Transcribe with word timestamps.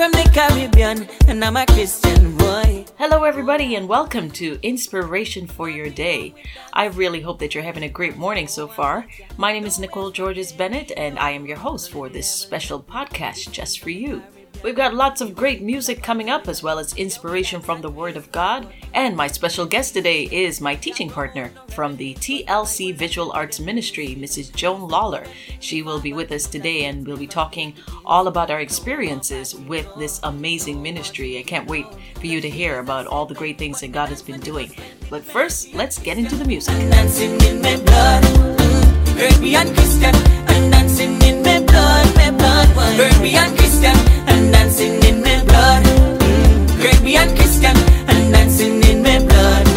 from 0.00 0.12
the 0.12 0.30
Caribbean, 0.32 1.06
and 1.28 1.44
I'm 1.44 1.58
a 1.58 1.66
Christian 1.66 2.34
boy. 2.34 2.86
Hello, 2.96 3.24
everybody, 3.24 3.74
and 3.74 3.86
welcome 3.86 4.30
to 4.30 4.58
Inspiration 4.62 5.46
for 5.46 5.68
Your 5.68 5.90
Day. 5.90 6.34
I 6.72 6.86
really 6.86 7.20
hope 7.20 7.38
that 7.40 7.54
you're 7.54 7.62
having 7.62 7.82
a 7.82 7.88
great 7.90 8.16
morning 8.16 8.48
so 8.48 8.66
far. 8.66 9.06
My 9.36 9.52
name 9.52 9.66
is 9.66 9.78
Nicole 9.78 10.10
Georges 10.10 10.52
Bennett, 10.52 10.90
and 10.96 11.18
I 11.18 11.32
am 11.32 11.44
your 11.44 11.58
host 11.58 11.90
for 11.90 12.08
this 12.08 12.30
special 12.30 12.82
podcast 12.82 13.52
just 13.52 13.80
for 13.80 13.90
you. 13.90 14.22
We've 14.62 14.76
got 14.76 14.92
lots 14.92 15.22
of 15.22 15.34
great 15.34 15.62
music 15.62 16.02
coming 16.02 16.28
up, 16.28 16.46
as 16.46 16.62
well 16.62 16.78
as 16.78 16.92
inspiration 16.94 17.62
from 17.62 17.80
the 17.80 17.88
Word 17.88 18.18
of 18.18 18.30
God. 18.30 18.70
And 18.92 19.16
my 19.16 19.26
special 19.26 19.64
guest 19.64 19.94
today 19.94 20.24
is 20.24 20.60
my 20.60 20.74
teaching 20.74 21.08
partner 21.08 21.50
from 21.68 21.96
the 21.96 22.12
TLC 22.16 22.94
Visual 22.94 23.32
Arts 23.32 23.58
Ministry, 23.58 24.08
Mrs. 24.08 24.54
Joan 24.54 24.86
Lawler. 24.86 25.24
She 25.60 25.80
will 25.80 25.98
be 25.98 26.12
with 26.12 26.30
us 26.30 26.46
today 26.46 26.84
and 26.84 27.06
we'll 27.06 27.16
be 27.16 27.26
talking 27.26 27.72
all 28.04 28.28
about 28.28 28.50
our 28.50 28.60
experiences 28.60 29.54
with 29.54 29.88
this 29.96 30.20
amazing 30.24 30.82
ministry. 30.82 31.38
I 31.38 31.42
can't 31.42 31.66
wait 31.66 31.86
for 32.16 32.26
you 32.26 32.42
to 32.42 32.50
hear 32.50 32.80
about 32.80 33.06
all 33.06 33.24
the 33.24 33.34
great 33.34 33.56
things 33.56 33.80
that 33.80 33.92
God 33.92 34.10
has 34.10 34.20
been 34.20 34.40
doing. 34.40 34.74
But 35.08 35.24
first, 35.24 35.72
let's 35.72 35.98
get 35.98 36.18
into 36.18 36.36
the 36.36 36.44
music. 36.44 36.74
Dancing 36.90 37.40
in 37.40 37.62
my 37.62 37.76
blood, 37.78 38.50
my 42.32 42.66
blood. 42.72 42.96
Caribbean 42.96 43.56
Christian, 43.56 43.96
and 44.26 44.52
dancing 44.52 45.02
in 45.04 45.22
my 45.22 45.42
blood, 45.44 45.84
mm, 45.84 46.82
Caribbean 46.82 47.28
Christian, 47.36 47.76
and 48.08 48.32
dancing 48.32 48.82
in 48.84 49.02
my 49.02 49.18
blood. 49.18 49.69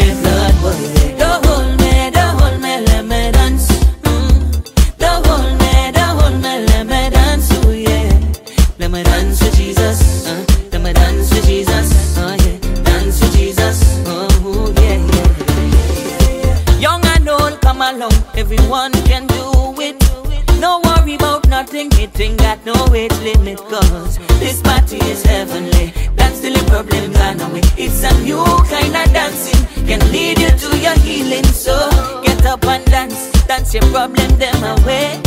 Ain't 22.24 22.40
got 22.40 22.66
no 22.66 22.74
age 22.96 23.18
limit, 23.20 23.58
cause 23.58 24.18
this 24.40 24.62
party 24.62 24.98
is 25.12 25.24
heavenly. 25.24 25.94
That's 26.16 26.40
the 26.40 26.52
problem 26.72 27.12
gone 27.12 27.42
away. 27.42 27.62
It's 27.78 28.04
a 28.04 28.12
new 28.24 28.44
kind 28.72 28.96
of 28.96 29.08
dancing, 29.14 29.62
can 29.86 30.00
lead 30.12 30.40
you 30.40 30.50
to 30.50 30.70
your 30.80 30.98
healing. 31.00 31.44
So 31.46 31.76
get 32.24 32.46
up 32.46 32.64
and 32.66 32.86
dance, 32.86 33.32
dance 33.44 33.74
your 33.74 33.84
problem 33.92 34.32
them 34.40 34.64
away. 34.64 35.20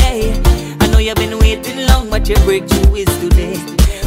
I 0.80 0.86
know 0.90 0.98
you've 0.98 1.16
been 1.16 1.38
waiting 1.38 1.86
long, 1.86 2.08
but 2.08 2.28
your 2.28 2.40
breakthrough 2.44 2.94
is 2.94 3.12
today. 3.20 3.56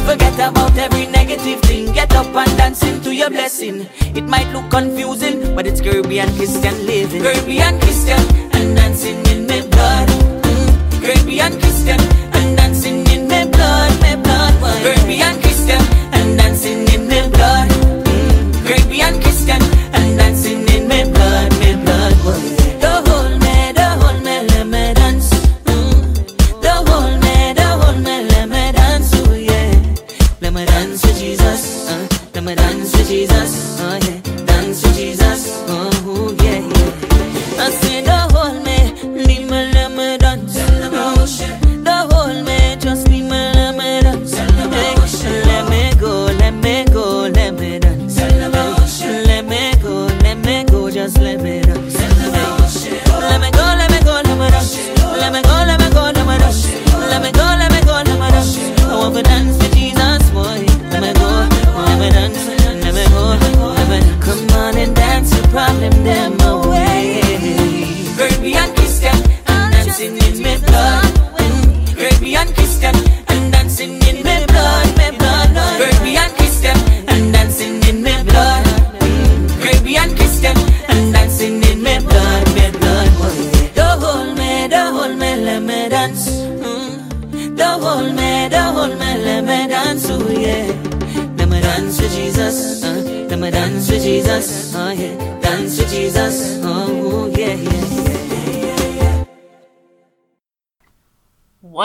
Forget 0.06 0.34
about 0.34 0.76
every 0.76 1.06
negative 1.06 1.60
thing. 1.62 1.92
Get 1.92 2.12
up 2.14 2.34
and 2.34 2.58
dance 2.58 2.82
into 2.82 3.14
your 3.14 3.30
blessing. 3.30 3.86
It 4.16 4.24
might 4.24 4.50
look 4.52 4.68
confusing, 4.70 5.54
but 5.54 5.66
it's 5.66 5.80
Caribbean 5.80 6.34
Christian 6.34 6.74
living. 6.86 7.22
Caribbean 7.22 7.78
Christian 7.80 8.20
and 8.56 8.76
dancing 8.76 9.24
in 9.26 9.46
my 9.46 9.60
blood. 9.68 10.08
Mm, 10.42 11.02
Caribbean 11.02 11.52
Christian 11.60 12.00
my 14.70 14.82
blood. 14.82 14.94
Caribbean 14.96 15.49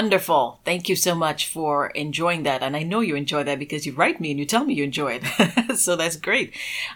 Wonderful. 0.06 0.60
Thank 0.64 0.88
you 0.88 0.96
so 0.96 1.16
much 1.16 1.48
for 1.48 1.88
enjoying 1.88 2.44
that. 2.44 2.62
And 2.62 2.78
I 2.78 2.84
know 2.84 3.00
you 3.00 3.16
enjoy 3.16 3.44
that 3.46 3.58
because 3.58 3.88
you 3.88 3.94
write 3.94 4.22
me 4.22 4.30
and 4.30 4.40
you 4.40 4.46
tell 4.46 4.64
me 4.64 4.76
you 4.76 4.84
enjoy 4.84 5.20
it. 5.20 5.78
so 5.80 5.96
that's 5.96 6.16
great. 6.16 6.54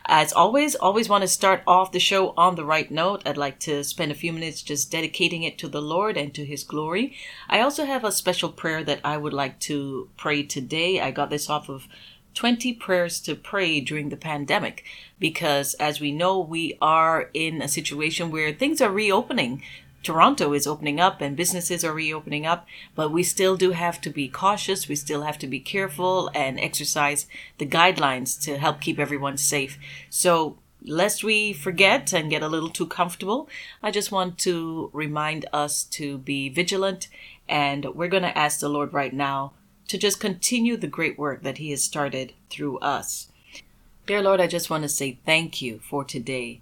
Uh, 0.08 0.22
as 0.22 0.32
always, 0.32 0.76
always 0.76 1.10
want 1.10 1.24
to 1.24 1.28
start 1.28 1.64
off 1.66 1.92
the 1.92 2.00
show 2.00 2.36
on 2.38 2.54
the 2.54 2.64
right 2.64 2.92
note. 2.92 3.24
I'd 3.26 3.36
like 3.36 3.58
to 3.62 3.84
spend 3.84 4.12
a 4.12 4.16
few 4.16 4.32
minutes 4.32 4.62
just 4.62 4.92
dedicating 4.92 5.42
it 5.42 5.58
to 5.58 5.68
the 5.68 5.82
Lord 5.82 6.18
and 6.18 6.36
to 6.36 6.46
His 6.46 6.64
glory. 6.64 7.16
I 7.50 7.62
also 7.62 7.84
have 7.84 8.04
a 8.04 8.12
special 8.12 8.50
prayer 8.50 8.84
that 8.84 9.02
I 9.04 9.18
would 9.18 9.34
like 9.34 9.60
to 9.62 10.10
pray 10.16 10.44
today. 10.44 11.02
I 11.02 11.10
got 11.10 11.32
this 11.32 11.50
off 11.50 11.68
of 11.68 11.88
20 12.36 12.74
prayers 12.74 13.20
to 13.22 13.34
pray 13.34 13.82
during 13.82 14.10
the 14.10 14.18
pandemic 14.18 14.84
because 15.18 15.74
as 15.80 16.00
we 16.00 16.12
know, 16.12 16.40
we 16.40 16.78
are 16.80 17.32
in 17.34 17.64
a 17.64 17.68
situation 17.68 18.30
where 18.30 18.54
things 18.54 18.82
are 18.82 18.92
reopening. 18.92 19.64
Toronto 20.02 20.54
is 20.54 20.66
opening 20.66 21.00
up 21.00 21.22
and 21.22 21.36
businesses 21.36 21.84
are 21.84 21.94
reopening 21.94 22.46
up, 22.46 22.66
but 22.96 23.12
we 23.12 23.24
still 23.24 23.58
do 23.58 23.72
have 23.72 24.00
to 24.02 24.10
be 24.10 24.30
cautious. 24.30 24.88
We 24.88 24.96
still 24.96 25.24
have 25.24 25.38
to 25.40 25.48
be 25.48 25.60
careful 25.60 26.32
and 26.34 26.60
exercise 26.60 27.28
the 27.58 27.66
guidelines 27.66 28.42
to 28.44 28.58
help 28.58 28.80
keep 28.80 28.98
everyone 28.98 29.38
safe. 29.38 29.78
So, 30.10 30.58
lest 30.82 31.24
we 31.24 31.52
forget 31.52 32.14
and 32.14 32.30
get 32.30 32.42
a 32.42 32.48
little 32.48 32.70
too 32.70 32.88
comfortable, 32.88 33.50
I 33.84 33.92
just 33.92 34.12
want 34.12 34.38
to 34.40 34.90
remind 34.94 35.46
us 35.52 35.84
to 35.84 36.18
be 36.20 36.48
vigilant 36.48 37.10
and 37.50 37.86
we're 37.94 38.08
going 38.08 38.24
to 38.24 38.38
ask 38.38 38.60
the 38.60 38.70
Lord 38.70 38.94
right 38.94 39.14
now 39.14 39.54
to 39.90 39.98
just 39.98 40.20
continue 40.20 40.78
the 40.78 40.88
great 40.88 41.18
work 41.18 41.44
that 41.44 41.58
He 41.58 41.72
has 41.72 41.84
started 41.84 42.34
through 42.50 42.78
us. 42.80 43.30
Dear 44.06 44.22
Lord, 44.22 44.40
I 44.40 44.48
just 44.48 44.70
want 44.70 44.84
to 44.84 44.90
say 44.90 45.20
thank 45.26 45.62
you 45.62 45.80
for 45.80 46.04
today. 46.04 46.62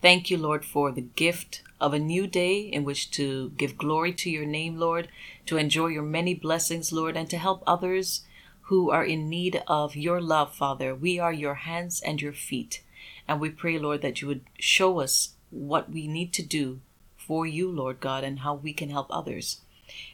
Thank 0.00 0.30
you, 0.30 0.36
Lord, 0.36 0.64
for 0.64 0.92
the 0.92 1.00
gift 1.00 1.62
of 1.80 1.92
a 1.92 1.98
new 1.98 2.26
day 2.26 2.60
in 2.60 2.84
which 2.84 3.10
to 3.12 3.50
give 3.50 3.78
glory 3.78 4.12
to 4.12 4.30
your 4.30 4.46
name, 4.46 4.78
Lord, 4.78 5.08
to 5.46 5.56
enjoy 5.56 5.88
your 5.88 6.02
many 6.02 6.34
blessings, 6.34 6.92
Lord, 6.92 7.16
and 7.16 7.28
to 7.30 7.38
help 7.38 7.62
others 7.66 8.22
who 8.62 8.90
are 8.90 9.04
in 9.04 9.28
need 9.28 9.62
of 9.66 9.94
your 9.94 10.20
love, 10.20 10.54
Father. 10.54 10.94
We 10.94 11.18
are 11.18 11.32
your 11.32 11.54
hands 11.54 12.00
and 12.00 12.20
your 12.20 12.32
feet. 12.32 12.82
And 13.28 13.40
we 13.40 13.50
pray, 13.50 13.78
Lord, 13.78 14.02
that 14.02 14.20
you 14.20 14.28
would 14.28 14.44
show 14.58 15.00
us 15.00 15.34
what 15.50 15.90
we 15.90 16.08
need 16.08 16.32
to 16.34 16.42
do 16.42 16.80
for 17.16 17.46
you, 17.46 17.70
Lord 17.70 18.00
God, 18.00 18.24
and 18.24 18.40
how 18.40 18.54
we 18.54 18.72
can 18.72 18.90
help 18.90 19.06
others. 19.10 19.60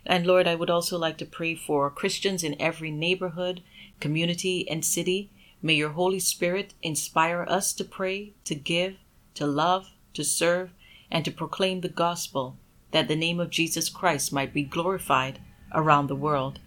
And 0.05 0.26
Lord, 0.26 0.47
I 0.47 0.55
would 0.55 0.70
also 0.70 0.99
like 0.99 1.17
to 1.19 1.25
pray 1.25 1.55
for 1.55 1.88
Christians 1.91 2.44
in 2.44 2.61
every 2.61 2.91
neighborhood, 2.91 3.62
community, 4.00 4.69
and 4.69 4.85
city. 4.85 5.31
May 5.62 5.75
your 5.75 5.91
Holy 5.91 6.19
Spirit 6.19 6.75
inspire 6.82 7.47
us 7.49 7.73
to 7.75 7.85
pray, 7.85 8.32
to 8.44 8.55
give, 8.55 8.97
to 9.35 9.47
love, 9.47 9.91
to 10.15 10.25
serve, 10.25 10.73
and 11.12 11.25
to 11.26 11.31
proclaim 11.31 11.82
the 11.82 11.88
gospel, 11.91 12.56
that 12.91 13.06
the 13.06 13.14
name 13.14 13.38
of 13.38 13.50
Jesus 13.50 13.88
Christ 13.91 14.32
might 14.32 14.53
be 14.53 14.62
glorified 14.64 15.38
around 15.73 16.06
the 16.06 16.17
world. 16.17 16.59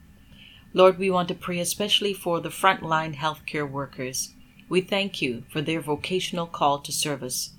Lord, 0.71 0.99
we 0.99 1.09
want 1.09 1.27
to 1.29 1.35
pray 1.35 1.59
especially 1.59 2.13
for 2.13 2.39
the 2.39 2.49
frontline 2.49 3.15
healthcare 3.15 3.69
workers. 3.69 4.33
We 4.69 4.81
thank 4.81 5.21
you 5.21 5.43
for 5.49 5.61
their 5.61 5.81
vocational 5.81 6.45
call 6.45 6.79
to 6.79 6.91
service. 6.91 7.51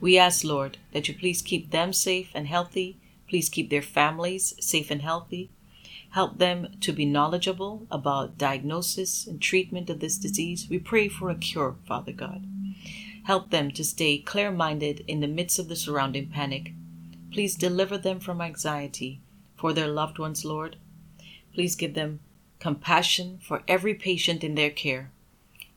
We 0.00 0.18
ask, 0.18 0.44
Lord, 0.44 0.76
that 0.92 1.08
you 1.08 1.14
please 1.14 1.40
keep 1.40 1.70
them 1.70 1.92
safe 1.92 2.30
and 2.34 2.46
healthy. 2.46 2.98
Please 3.28 3.48
keep 3.48 3.70
their 3.70 3.82
families 3.82 4.54
safe 4.60 4.90
and 4.90 5.00
healthy. 5.00 5.50
Help 6.10 6.38
them 6.38 6.76
to 6.80 6.92
be 6.92 7.06
knowledgeable 7.06 7.86
about 7.90 8.36
diagnosis 8.36 9.26
and 9.26 9.40
treatment 9.40 9.88
of 9.88 10.00
this 10.00 10.18
disease. 10.18 10.68
We 10.68 10.78
pray 10.78 11.08
for 11.08 11.30
a 11.30 11.34
cure, 11.34 11.76
Father 11.86 12.12
God. 12.12 12.46
Help 13.24 13.50
them 13.50 13.70
to 13.70 13.82
stay 13.82 14.18
clear 14.18 14.50
minded 14.50 15.02
in 15.08 15.20
the 15.20 15.26
midst 15.26 15.58
of 15.58 15.68
the 15.68 15.76
surrounding 15.76 16.28
panic. 16.28 16.72
Please 17.32 17.56
deliver 17.56 17.96
them 17.96 18.20
from 18.20 18.40
anxiety 18.40 19.20
for 19.56 19.72
their 19.72 19.88
loved 19.88 20.18
ones, 20.18 20.44
Lord. 20.44 20.76
Please 21.54 21.74
give 21.74 21.94
them 21.94 22.20
compassion 22.60 23.38
for 23.42 23.62
every 23.66 23.94
patient 23.94 24.44
in 24.44 24.54
their 24.54 24.70
care. 24.70 25.10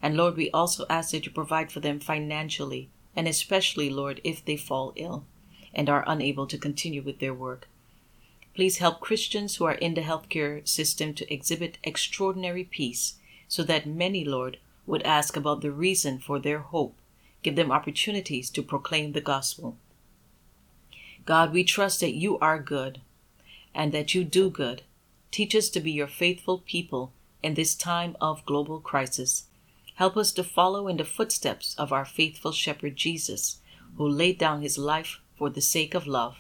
And 0.01 0.17
Lord, 0.17 0.35
we 0.35 0.51
also 0.51 0.85
ask 0.89 1.11
that 1.11 1.25
you 1.25 1.31
provide 1.31 1.71
for 1.71 1.79
them 1.79 1.99
financially, 1.99 2.89
and 3.15 3.27
especially, 3.27 3.89
Lord, 3.89 4.19
if 4.23 4.44
they 4.44 4.57
fall 4.57 4.91
ill 4.97 5.25
and 5.73 5.89
are 5.89 6.03
unable 6.05 6.47
to 6.47 6.57
continue 6.57 7.01
with 7.01 7.19
their 7.19 7.33
work. 7.33 7.69
Please 8.55 8.79
help 8.79 8.99
Christians 8.99 9.55
who 9.55 9.65
are 9.65 9.75
in 9.75 9.94
the 9.94 10.01
healthcare 10.01 10.67
system 10.67 11.13
to 11.13 11.33
exhibit 11.33 11.77
extraordinary 11.83 12.65
peace 12.65 13.19
so 13.47 13.63
that 13.63 13.85
many, 13.85 14.25
Lord, 14.25 14.57
would 14.85 15.03
ask 15.03 15.38
about 15.38 15.61
the 15.61 15.71
reason 15.71 16.19
for 16.19 16.39
their 16.39 16.59
hope. 16.59 16.95
Give 17.43 17.55
them 17.55 17.71
opportunities 17.71 18.49
to 18.51 18.61
proclaim 18.61 19.11
the 19.11 19.21
gospel. 19.21 19.77
God, 21.25 21.53
we 21.53 21.63
trust 21.63 21.99
that 21.99 22.13
you 22.13 22.39
are 22.39 22.59
good 22.59 23.01
and 23.75 23.91
that 23.91 24.15
you 24.15 24.23
do 24.23 24.49
good. 24.49 24.81
Teach 25.29 25.55
us 25.55 25.69
to 25.69 25.79
be 25.79 25.91
your 25.91 26.07
faithful 26.07 26.59
people 26.59 27.11
in 27.43 27.53
this 27.53 27.75
time 27.75 28.15
of 28.19 28.45
global 28.45 28.79
crisis. 28.79 29.45
Help 29.95 30.15
us 30.15 30.31
to 30.31 30.43
follow 30.43 30.87
in 30.87 30.97
the 30.97 31.03
footsteps 31.03 31.75
of 31.77 31.91
our 31.91 32.05
faithful 32.05 32.51
shepherd 32.51 32.95
Jesus, 32.95 33.57
who 33.97 34.07
laid 34.07 34.37
down 34.37 34.61
his 34.61 34.77
life 34.77 35.19
for 35.37 35.49
the 35.49 35.61
sake 35.61 35.93
of 35.93 36.07
love. 36.07 36.37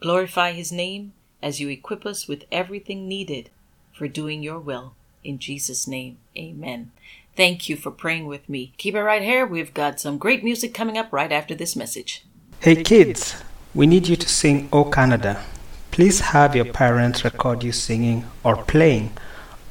Glorify 0.00 0.52
his 0.52 0.72
name 0.72 1.12
as 1.42 1.60
you 1.60 1.68
equip 1.68 2.04
us 2.04 2.28
with 2.28 2.44
everything 2.50 3.08
needed 3.08 3.50
for 3.92 4.08
doing 4.08 4.42
your 4.42 4.58
will. 4.58 4.94
In 5.22 5.38
Jesus' 5.38 5.86
name, 5.86 6.18
amen. 6.36 6.92
Thank 7.40 7.70
you 7.70 7.76
for 7.76 7.90
praying 7.90 8.26
with 8.26 8.50
me. 8.50 8.74
Keep 8.76 8.96
it 8.96 9.02
right 9.02 9.22
here. 9.22 9.46
We've 9.46 9.72
got 9.72 9.98
some 9.98 10.18
great 10.18 10.44
music 10.44 10.74
coming 10.74 10.98
up 10.98 11.10
right 11.10 11.32
after 11.32 11.54
this 11.54 11.74
message. 11.74 12.26
Hey 12.58 12.82
kids, 12.82 13.34
we 13.74 13.86
need 13.86 14.08
you 14.08 14.16
to 14.16 14.28
sing 14.28 14.68
O 14.74 14.84
Canada. 14.84 15.42
Please 15.90 16.20
have 16.20 16.54
your 16.54 16.66
parents 16.66 17.24
record 17.24 17.64
you 17.64 17.72
singing 17.72 18.26
or 18.44 18.56
playing 18.64 19.12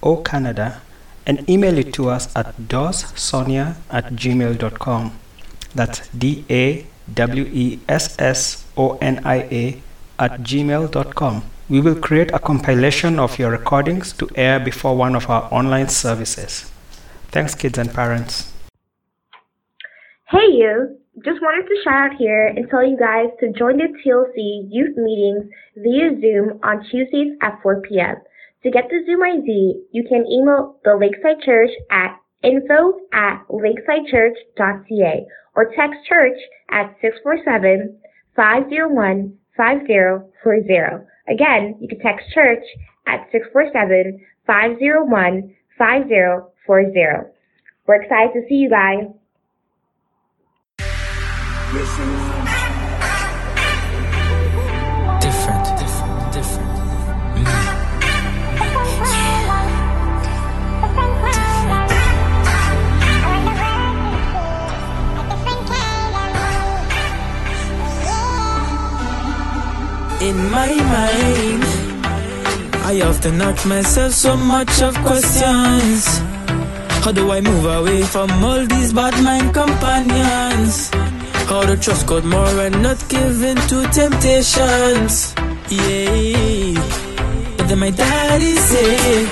O 0.01 0.17
Canada 0.17 0.81
and 1.27 1.47
email 1.47 1.77
it 1.77 1.93
to 1.93 2.09
us 2.09 2.35
at 2.35 2.57
dawessonia 2.57 3.75
at 3.91 4.13
gmail.com. 4.13 5.19
That's 5.75 6.07
D 6.07 6.45
A 6.49 6.87
W 7.13 7.45
E 7.53 7.79
S 7.87 8.15
S 8.17 8.65
O 8.77 8.97
N 8.99 9.21
I 9.23 9.41
A 9.61 9.81
at 10.17 10.41
gmail.com. 10.41 11.43
We 11.69 11.81
will 11.81 12.01
create 12.01 12.31
a 12.31 12.39
compilation 12.39 13.19
of 13.19 13.37
your 13.37 13.51
recordings 13.51 14.11
to 14.13 14.27
air 14.33 14.59
before 14.59 14.97
one 14.97 15.15
of 15.15 15.29
our 15.29 15.47
online 15.53 15.89
services. 15.89 16.71
Thanks, 17.31 17.53
kids 17.53 17.77
and 17.77 17.93
parents. 17.93 18.51
Hey, 20.27 20.47
you! 20.51 20.97
Just 21.23 21.41
wanted 21.41 21.67
to 21.67 21.81
shout 21.83 22.11
out 22.11 22.17
here 22.17 22.47
and 22.47 22.69
tell 22.69 22.85
you 22.85 22.97
guys 22.97 23.27
to 23.39 23.51
join 23.51 23.77
the 23.77 23.87
TLC 24.01 24.67
youth 24.71 24.95
meetings 24.95 25.51
via 25.75 26.15
Zoom 26.21 26.59
on 26.63 26.83
Tuesdays 26.89 27.37
at 27.41 27.59
4 27.61 27.81
p.m. 27.81 28.15
To 28.63 28.71
get 28.71 28.89
the 28.89 29.03
Zoom 29.05 29.21
ID, 29.21 29.83
you 29.91 30.03
can 30.07 30.25
email 30.25 30.79
the 30.83 30.95
Lakeside 30.95 31.43
Church 31.43 31.71
at 31.91 32.17
info 32.41 32.99
at 33.13 33.43
lakesidechurch.ca 33.49 35.25
or 35.55 35.73
text 35.75 35.99
church 36.07 36.37
at 36.71 36.95
647 37.01 37.99
501 38.35 39.37
5040. 39.57 41.05
Again, 41.27 41.77
you 41.81 41.87
can 41.87 41.99
text 41.99 42.25
church 42.33 42.63
at 43.07 43.27
647 43.31 44.25
501 46.69 46.93
5040. 46.93 47.33
We're 47.87 47.95
excited 48.03 48.33
to 48.33 48.47
see 48.47 48.55
you 48.55 48.69
guys. 48.69 49.07
Different, 55.19 55.65
different, 55.79 56.33
different. 56.33 56.69
In 70.21 70.51
my 70.51 70.75
mind, 70.75 71.63
I 72.85 73.01
often 73.01 73.41
ask 73.41 73.65
myself 73.65 74.13
so 74.13 74.37
much 74.37 74.81
of 74.83 74.93
questions. 74.97 76.38
How 77.03 77.11
do 77.11 77.31
I 77.31 77.41
move 77.41 77.65
away 77.65 78.01
from 78.03 78.29
all 78.43 78.65
these 78.65 78.93
bad 78.93 79.15
mind 79.23 79.53
companions? 79.53 80.89
How 81.49 81.65
to 81.65 81.75
trust 81.77 82.05
God 82.05 82.25
more 82.25 82.59
and 82.65 82.83
not 82.83 82.99
give 83.09 83.41
in 83.41 83.57
to 83.71 83.77
temptations. 83.89 85.33
Yeah. 85.69 86.75
But 87.57 87.67
then 87.69 87.79
my 87.79 87.89
daddy 87.89 88.55
say, 88.55 89.25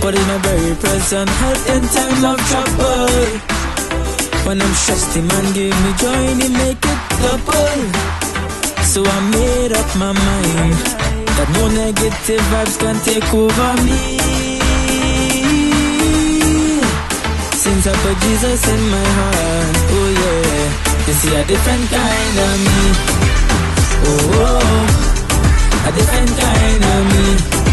God 0.00 0.14
is 0.14 0.26
my 0.26 0.38
very 0.38 0.74
present 0.76 1.30
help 1.30 1.60
in 1.74 1.82
time 1.96 2.24
of 2.32 2.38
trouble. 2.50 3.54
When 4.46 4.60
I'm 4.60 4.74
stressed, 4.74 5.14
Him 5.16 5.30
and 5.30 5.54
give 5.54 5.76
me 5.84 5.90
joy, 6.02 6.22
and 6.32 6.42
He 6.42 6.48
make 6.48 6.84
it 6.92 7.00
double. 7.22 7.80
So 8.92 9.04
I 9.04 9.18
made 9.30 9.72
up 9.72 9.88
my 9.96 10.12
mind 10.12 10.78
that 11.36 11.48
no 11.56 11.68
negative 11.68 12.44
vibes 12.52 12.78
can 12.78 12.96
take 13.04 13.32
over 13.32 13.82
me. 13.84 14.13
Since 17.64 17.86
I 17.86 17.92
put 17.94 18.18
Jesus 18.20 18.68
in 18.68 18.90
my 18.90 19.06
heart, 19.16 19.76
oh 19.96 20.08
yeah, 20.20 21.06
you 21.06 21.14
see 21.14 21.34
a 21.34 21.44
different 21.46 21.88
kind 21.88 22.36
of 22.46 22.54
me. 22.66 22.82
Oh, 24.04 24.32
oh, 24.34 24.60
oh. 24.68 25.88
a 25.88 25.92
different 25.96 26.30
kind 26.36 26.84
of 26.84 27.58
me. 27.58 27.63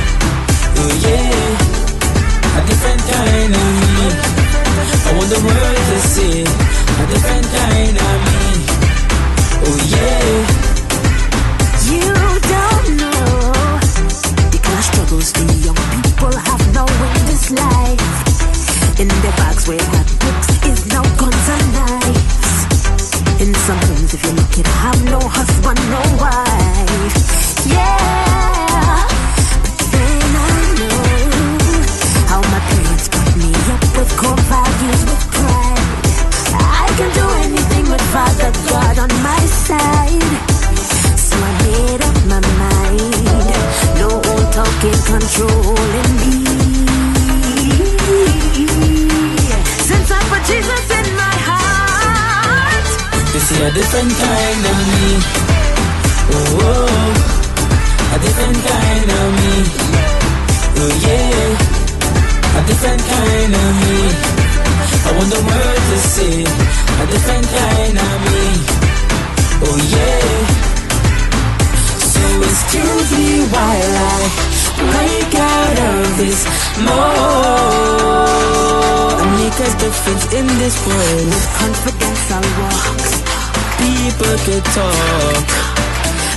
People 84.11 84.37
could 84.39 84.65
talk, 84.65 85.47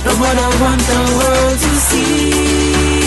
but 0.05 0.15
what 0.17 0.37
I 0.37 0.47
want 0.61 0.79
the 0.79 1.01
world 1.19 1.59
to 1.59 1.75
see. 1.87 3.04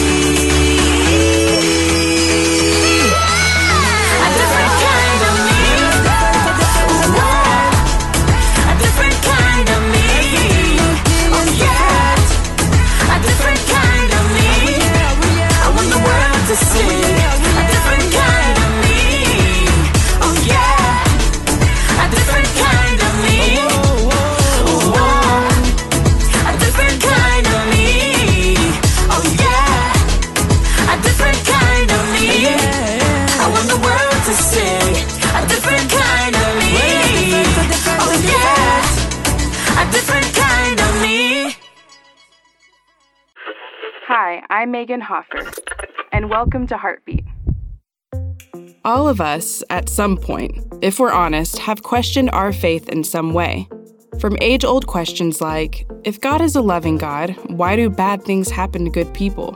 I'm 44.58 44.72
Megan 44.72 45.00
Hoffer, 45.00 45.52
and 46.10 46.30
welcome 46.30 46.66
to 46.66 46.76
Heartbeat. 46.76 47.24
All 48.84 49.08
of 49.08 49.20
us, 49.20 49.62
at 49.70 49.88
some 49.88 50.16
point, 50.16 50.66
if 50.82 50.98
we're 50.98 51.12
honest, 51.12 51.60
have 51.60 51.84
questioned 51.84 52.28
our 52.30 52.52
faith 52.52 52.88
in 52.88 53.04
some 53.04 53.34
way. 53.34 53.68
From 54.18 54.36
age 54.40 54.64
old 54.64 54.88
questions 54.88 55.40
like, 55.40 55.88
if 56.02 56.20
God 56.20 56.40
is 56.40 56.56
a 56.56 56.60
loving 56.60 56.98
God, 56.98 57.36
why 57.46 57.76
do 57.76 57.88
bad 57.88 58.24
things 58.24 58.50
happen 58.50 58.84
to 58.84 58.90
good 58.90 59.14
people? 59.14 59.52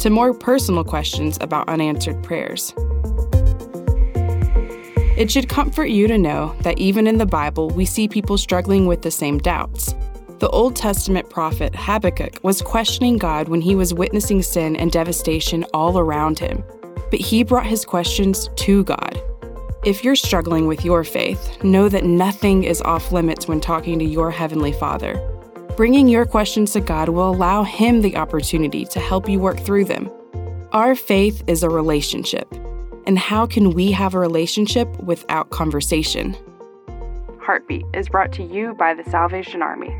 To 0.00 0.10
more 0.10 0.34
personal 0.34 0.84
questions 0.84 1.38
about 1.40 1.70
unanswered 1.70 2.22
prayers. 2.22 2.74
It 5.16 5.30
should 5.30 5.48
comfort 5.48 5.86
you 5.86 6.06
to 6.08 6.18
know 6.18 6.54
that 6.60 6.78
even 6.78 7.06
in 7.06 7.16
the 7.16 7.24
Bible, 7.24 7.70
we 7.70 7.86
see 7.86 8.06
people 8.06 8.36
struggling 8.36 8.84
with 8.84 9.00
the 9.00 9.10
same 9.10 9.38
doubts. 9.38 9.94
The 10.42 10.48
Old 10.48 10.74
Testament 10.74 11.30
prophet 11.30 11.72
Habakkuk 11.72 12.40
was 12.42 12.62
questioning 12.62 13.16
God 13.16 13.48
when 13.48 13.60
he 13.60 13.76
was 13.76 13.94
witnessing 13.94 14.42
sin 14.42 14.74
and 14.74 14.90
devastation 14.90 15.64
all 15.72 16.00
around 16.00 16.40
him, 16.40 16.64
but 17.12 17.20
he 17.20 17.44
brought 17.44 17.64
his 17.64 17.84
questions 17.84 18.50
to 18.56 18.82
God. 18.82 19.22
If 19.84 20.02
you're 20.02 20.16
struggling 20.16 20.66
with 20.66 20.84
your 20.84 21.04
faith, 21.04 21.62
know 21.62 21.88
that 21.88 22.02
nothing 22.02 22.64
is 22.64 22.82
off 22.82 23.12
limits 23.12 23.46
when 23.46 23.60
talking 23.60 24.00
to 24.00 24.04
your 24.04 24.32
Heavenly 24.32 24.72
Father. 24.72 25.14
Bringing 25.76 26.08
your 26.08 26.26
questions 26.26 26.72
to 26.72 26.80
God 26.80 27.10
will 27.10 27.30
allow 27.30 27.62
Him 27.62 28.00
the 28.00 28.16
opportunity 28.16 28.84
to 28.86 28.98
help 28.98 29.28
you 29.28 29.38
work 29.38 29.60
through 29.60 29.84
them. 29.84 30.10
Our 30.72 30.96
faith 30.96 31.44
is 31.46 31.62
a 31.62 31.70
relationship. 31.70 32.52
And 33.06 33.16
how 33.16 33.46
can 33.46 33.70
we 33.70 33.92
have 33.92 34.12
a 34.12 34.18
relationship 34.18 34.88
without 35.04 35.50
conversation? 35.50 36.36
Heartbeat 37.38 37.84
is 37.94 38.08
brought 38.08 38.32
to 38.32 38.42
you 38.42 38.74
by 38.74 38.92
the 38.92 39.08
Salvation 39.08 39.62
Army. 39.62 39.94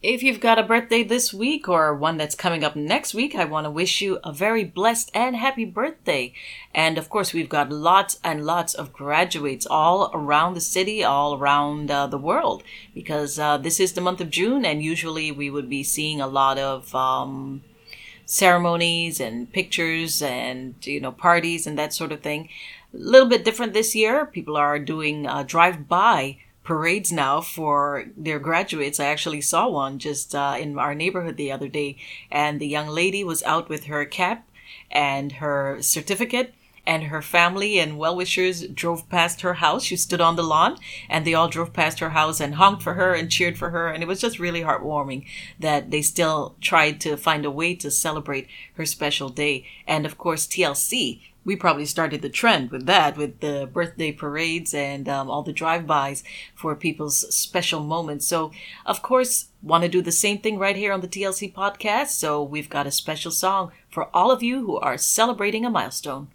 If 0.00 0.22
you've 0.22 0.38
got 0.38 0.60
a 0.60 0.62
birthday 0.62 1.02
this 1.02 1.34
week 1.34 1.68
or 1.68 1.92
one 1.92 2.18
that's 2.18 2.36
coming 2.36 2.62
up 2.62 2.76
next 2.76 3.14
week, 3.14 3.34
I 3.34 3.44
want 3.44 3.64
to 3.64 3.70
wish 3.70 4.00
you 4.00 4.20
a 4.22 4.32
very 4.32 4.62
blessed 4.62 5.10
and 5.12 5.34
happy 5.34 5.64
birthday. 5.64 6.32
And 6.72 6.96
of 6.98 7.10
course, 7.10 7.32
we've 7.32 7.48
got 7.48 7.72
lots 7.72 8.20
and 8.22 8.46
lots 8.46 8.74
of 8.74 8.92
graduates 8.92 9.66
all 9.66 10.12
around 10.14 10.54
the 10.54 10.60
city, 10.60 11.02
all 11.02 11.34
around 11.34 11.90
uh, 11.90 12.06
the 12.06 12.16
world, 12.16 12.62
because 12.94 13.40
uh, 13.40 13.58
this 13.58 13.80
is 13.80 13.94
the 13.94 14.00
month 14.00 14.20
of 14.20 14.30
June, 14.30 14.64
and 14.64 14.84
usually 14.84 15.32
we 15.32 15.50
would 15.50 15.68
be 15.68 15.82
seeing 15.82 16.20
a 16.20 16.28
lot 16.28 16.58
of 16.58 16.94
um, 16.94 17.64
ceremonies 18.24 19.18
and 19.18 19.52
pictures 19.52 20.22
and 20.22 20.76
you 20.86 21.00
know 21.00 21.10
parties 21.10 21.66
and 21.66 21.76
that 21.76 21.92
sort 21.92 22.12
of 22.12 22.20
thing. 22.20 22.48
A 22.94 22.98
little 22.98 23.28
bit 23.28 23.44
different 23.44 23.72
this 23.72 23.96
year. 23.96 24.26
People 24.26 24.56
are 24.56 24.78
doing 24.78 25.26
uh, 25.26 25.42
drive-by 25.42 26.38
parades 26.68 27.10
now 27.10 27.40
for 27.40 28.04
their 28.14 28.38
graduates. 28.38 29.00
I 29.00 29.06
actually 29.06 29.40
saw 29.40 29.70
one 29.70 29.98
just 29.98 30.34
uh, 30.34 30.54
in 30.60 30.78
our 30.78 30.94
neighborhood 30.94 31.38
the 31.38 31.50
other 31.50 31.66
day, 31.66 31.96
and 32.30 32.60
the 32.60 32.66
young 32.66 32.88
lady 32.88 33.24
was 33.24 33.42
out 33.44 33.70
with 33.70 33.84
her 33.84 34.04
cap 34.04 34.46
and 34.90 35.32
her 35.44 35.78
certificate. 35.80 36.52
And 36.86 37.04
her 37.04 37.20
family 37.20 37.78
and 37.78 37.98
well 37.98 38.16
wishers 38.16 38.66
drove 38.66 39.10
past 39.10 39.42
her 39.42 39.54
house. 39.54 39.82
She 39.82 39.96
stood 39.96 40.22
on 40.22 40.36
the 40.36 40.42
lawn 40.42 40.78
and 41.10 41.26
they 41.26 41.34
all 41.34 41.46
drove 41.46 41.74
past 41.74 41.98
her 41.98 42.10
house 42.10 42.40
and 42.40 42.54
honked 42.54 42.82
for 42.82 42.94
her 42.94 43.12
and 43.12 43.30
cheered 43.30 43.58
for 43.58 43.68
her. 43.68 43.88
And 43.88 44.02
it 44.02 44.06
was 44.06 44.22
just 44.22 44.38
really 44.38 44.62
heartwarming 44.62 45.26
that 45.60 45.90
they 45.90 46.00
still 46.00 46.56
tried 46.62 46.98
to 47.02 47.18
find 47.18 47.44
a 47.44 47.50
way 47.50 47.74
to 47.74 47.90
celebrate 47.90 48.48
her 48.76 48.86
special 48.86 49.28
day. 49.28 49.66
And 49.86 50.06
of 50.06 50.16
course, 50.16 50.46
TLC 50.46 51.20
we 51.44 51.56
probably 51.56 51.86
started 51.86 52.22
the 52.22 52.28
trend 52.28 52.70
with 52.70 52.86
that, 52.86 53.16
with 53.16 53.40
the 53.40 53.68
birthday 53.72 54.12
parades 54.12 54.74
and 54.74 55.08
um, 55.08 55.30
all 55.30 55.42
the 55.42 55.52
drive-bys 55.52 56.22
for 56.54 56.74
people's 56.74 57.34
special 57.34 57.80
moments. 57.80 58.26
So, 58.26 58.52
of 58.84 59.02
course, 59.02 59.48
want 59.62 59.82
to 59.84 59.88
do 59.88 60.02
the 60.02 60.12
same 60.12 60.38
thing 60.38 60.58
right 60.58 60.76
here 60.76 60.92
on 60.92 61.00
the 61.00 61.08
TLC 61.08 61.52
podcast. 61.52 62.08
So, 62.08 62.42
we've 62.42 62.68
got 62.68 62.86
a 62.86 62.90
special 62.90 63.30
song 63.30 63.72
for 63.88 64.14
all 64.14 64.30
of 64.30 64.42
you 64.42 64.66
who 64.66 64.76
are 64.76 64.98
celebrating 64.98 65.64
a 65.64 65.70
milestone. 65.70 66.28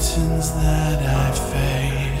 mountains 0.00 0.50
that 0.52 1.02
I 1.02 1.30
face. 1.30 2.19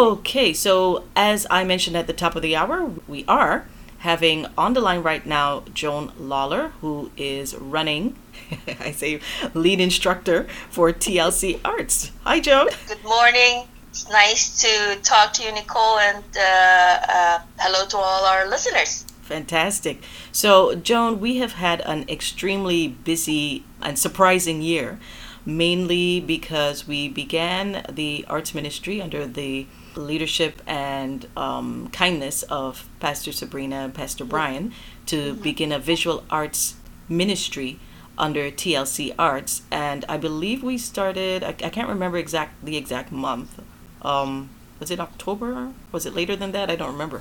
Okay, 0.00 0.54
so 0.54 1.04
as 1.14 1.46
I 1.50 1.62
mentioned 1.62 1.94
at 1.94 2.06
the 2.06 2.14
top 2.14 2.34
of 2.34 2.40
the 2.40 2.56
hour, 2.56 2.90
we 3.06 3.22
are 3.28 3.66
having 3.98 4.46
on 4.56 4.72
the 4.72 4.80
line 4.80 5.02
right 5.02 5.26
now 5.26 5.62
Joan 5.74 6.10
Lawler, 6.18 6.68
who 6.80 7.10
is 7.18 7.54
running, 7.54 8.16
I 8.80 8.92
say, 8.92 9.20
lead 9.52 9.78
instructor 9.78 10.46
for 10.70 10.90
TLC 10.90 11.60
Arts. 11.66 12.12
Hi, 12.24 12.40
Joan. 12.40 12.68
Good 12.88 13.04
morning. 13.04 13.68
It's 13.90 14.08
nice 14.08 14.62
to 14.62 14.98
talk 15.02 15.34
to 15.34 15.42
you, 15.42 15.52
Nicole, 15.52 15.98
and 15.98 16.24
uh, 16.34 16.98
uh, 17.06 17.38
hello 17.58 17.86
to 17.88 17.98
all 17.98 18.24
our 18.24 18.48
listeners. 18.48 19.04
Fantastic. 19.20 20.02
So, 20.32 20.76
Joan, 20.76 21.20
we 21.20 21.36
have 21.40 21.52
had 21.52 21.82
an 21.82 22.08
extremely 22.08 22.88
busy 22.88 23.64
and 23.82 23.98
surprising 23.98 24.62
year, 24.62 24.98
mainly 25.44 26.20
because 26.20 26.88
we 26.88 27.06
began 27.06 27.84
the 27.86 28.24
arts 28.30 28.54
ministry 28.54 29.02
under 29.02 29.26
the 29.26 29.66
leadership 29.96 30.62
and 30.66 31.26
um, 31.36 31.88
kindness 31.92 32.42
of 32.44 32.88
Pastor 33.00 33.32
Sabrina 33.32 33.76
and 33.76 33.94
Pastor 33.94 34.24
Brian 34.24 34.72
to 35.06 35.34
begin 35.34 35.72
a 35.72 35.78
visual 35.78 36.24
arts 36.30 36.76
ministry 37.08 37.78
under 38.16 38.50
TLC 38.50 39.14
Arts. 39.18 39.62
And 39.70 40.04
I 40.08 40.16
believe 40.16 40.62
we 40.62 40.78
started, 40.78 41.42
I, 41.42 41.48
I 41.48 41.70
can't 41.70 41.88
remember 41.88 42.18
exact 42.18 42.64
the 42.64 42.76
exact 42.76 43.10
month. 43.10 43.60
Um, 44.02 44.50
was 44.78 44.90
it 44.90 45.00
October? 45.00 45.72
Was 45.92 46.06
it 46.06 46.14
later 46.14 46.36
than 46.36 46.52
that? 46.52 46.70
I 46.70 46.76
don't 46.76 46.92
remember. 46.92 47.20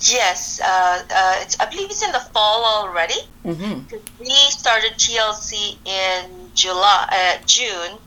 Yes, 0.00 0.60
uh, 0.62 1.02
uh, 1.10 1.36
it's, 1.40 1.58
I 1.60 1.70
believe 1.70 1.90
it's 1.90 2.04
in 2.04 2.12
the 2.12 2.20
fall 2.20 2.64
already. 2.64 3.20
Mm-hmm. 3.44 3.96
We 4.20 4.34
started 4.50 4.92
TLC 4.94 5.76
in 5.86 6.50
July, 6.54 7.08
uh, 7.10 7.42
June. 7.46 7.98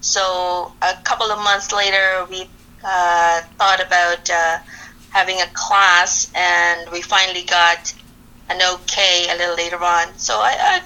So 0.00 0.72
a 0.82 0.94
couple 1.04 1.26
of 1.26 1.38
months 1.38 1.72
later, 1.72 2.26
we 2.30 2.48
uh, 2.84 3.40
thought 3.58 3.84
about 3.84 4.30
uh, 4.30 4.58
having 5.10 5.40
a 5.40 5.46
class, 5.52 6.30
and 6.34 6.90
we 6.90 7.02
finally 7.02 7.44
got 7.44 7.94
an 8.48 8.60
okay 8.74 9.26
a 9.30 9.36
little 9.36 9.56
later 9.56 9.82
on. 9.82 10.16
So 10.18 10.34
I, 10.34 10.56
I 10.58 10.82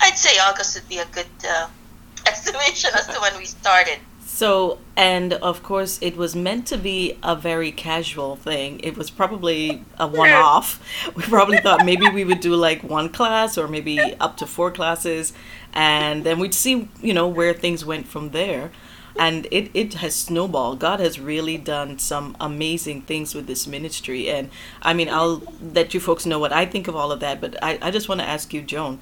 I'd 0.00 0.18
say 0.18 0.38
August 0.38 0.74
would 0.74 0.88
be 0.88 0.98
a 0.98 1.06
good 1.06 1.26
uh, 1.48 1.68
estimation 2.26 2.90
as 2.94 3.06
to 3.08 3.20
when 3.20 3.36
we 3.38 3.46
started. 3.46 3.98
So, 4.26 4.78
and 4.96 5.34
of 5.34 5.62
course, 5.62 6.00
it 6.02 6.16
was 6.16 6.34
meant 6.34 6.66
to 6.66 6.76
be 6.76 7.16
a 7.22 7.36
very 7.36 7.70
casual 7.70 8.34
thing. 8.34 8.80
It 8.82 8.96
was 8.96 9.08
probably 9.08 9.84
a 9.96 10.08
one 10.08 10.30
off. 10.30 10.80
We 11.14 11.22
probably 11.22 11.58
thought 11.58 11.84
maybe 11.84 12.08
we 12.08 12.24
would 12.24 12.40
do 12.40 12.56
like 12.56 12.82
one 12.82 13.10
class 13.10 13.56
or 13.56 13.68
maybe 13.68 14.00
up 14.18 14.36
to 14.38 14.46
four 14.46 14.72
classes, 14.72 15.32
and 15.72 16.24
then 16.24 16.40
we'd 16.40 16.52
see, 16.52 16.88
you 17.00 17.14
know, 17.14 17.28
where 17.28 17.52
things 17.52 17.84
went 17.84 18.08
from 18.08 18.30
there. 18.30 18.72
And 19.16 19.46
it, 19.50 19.70
it 19.74 19.94
has 19.94 20.14
snowballed. 20.14 20.80
God 20.80 20.98
has 21.00 21.20
really 21.20 21.56
done 21.56 21.98
some 21.98 22.36
amazing 22.40 23.02
things 23.02 23.34
with 23.34 23.46
this 23.46 23.66
ministry. 23.66 24.28
And 24.28 24.50
I 24.82 24.92
mean, 24.92 25.08
I'll 25.08 25.42
let 25.62 25.94
you 25.94 26.00
folks 26.00 26.26
know 26.26 26.38
what 26.38 26.52
I 26.52 26.66
think 26.66 26.88
of 26.88 26.96
all 26.96 27.12
of 27.12 27.20
that, 27.20 27.40
but 27.40 27.62
I, 27.62 27.78
I 27.80 27.90
just 27.90 28.08
want 28.08 28.20
to 28.20 28.28
ask 28.28 28.52
you, 28.52 28.60
Joan, 28.60 29.00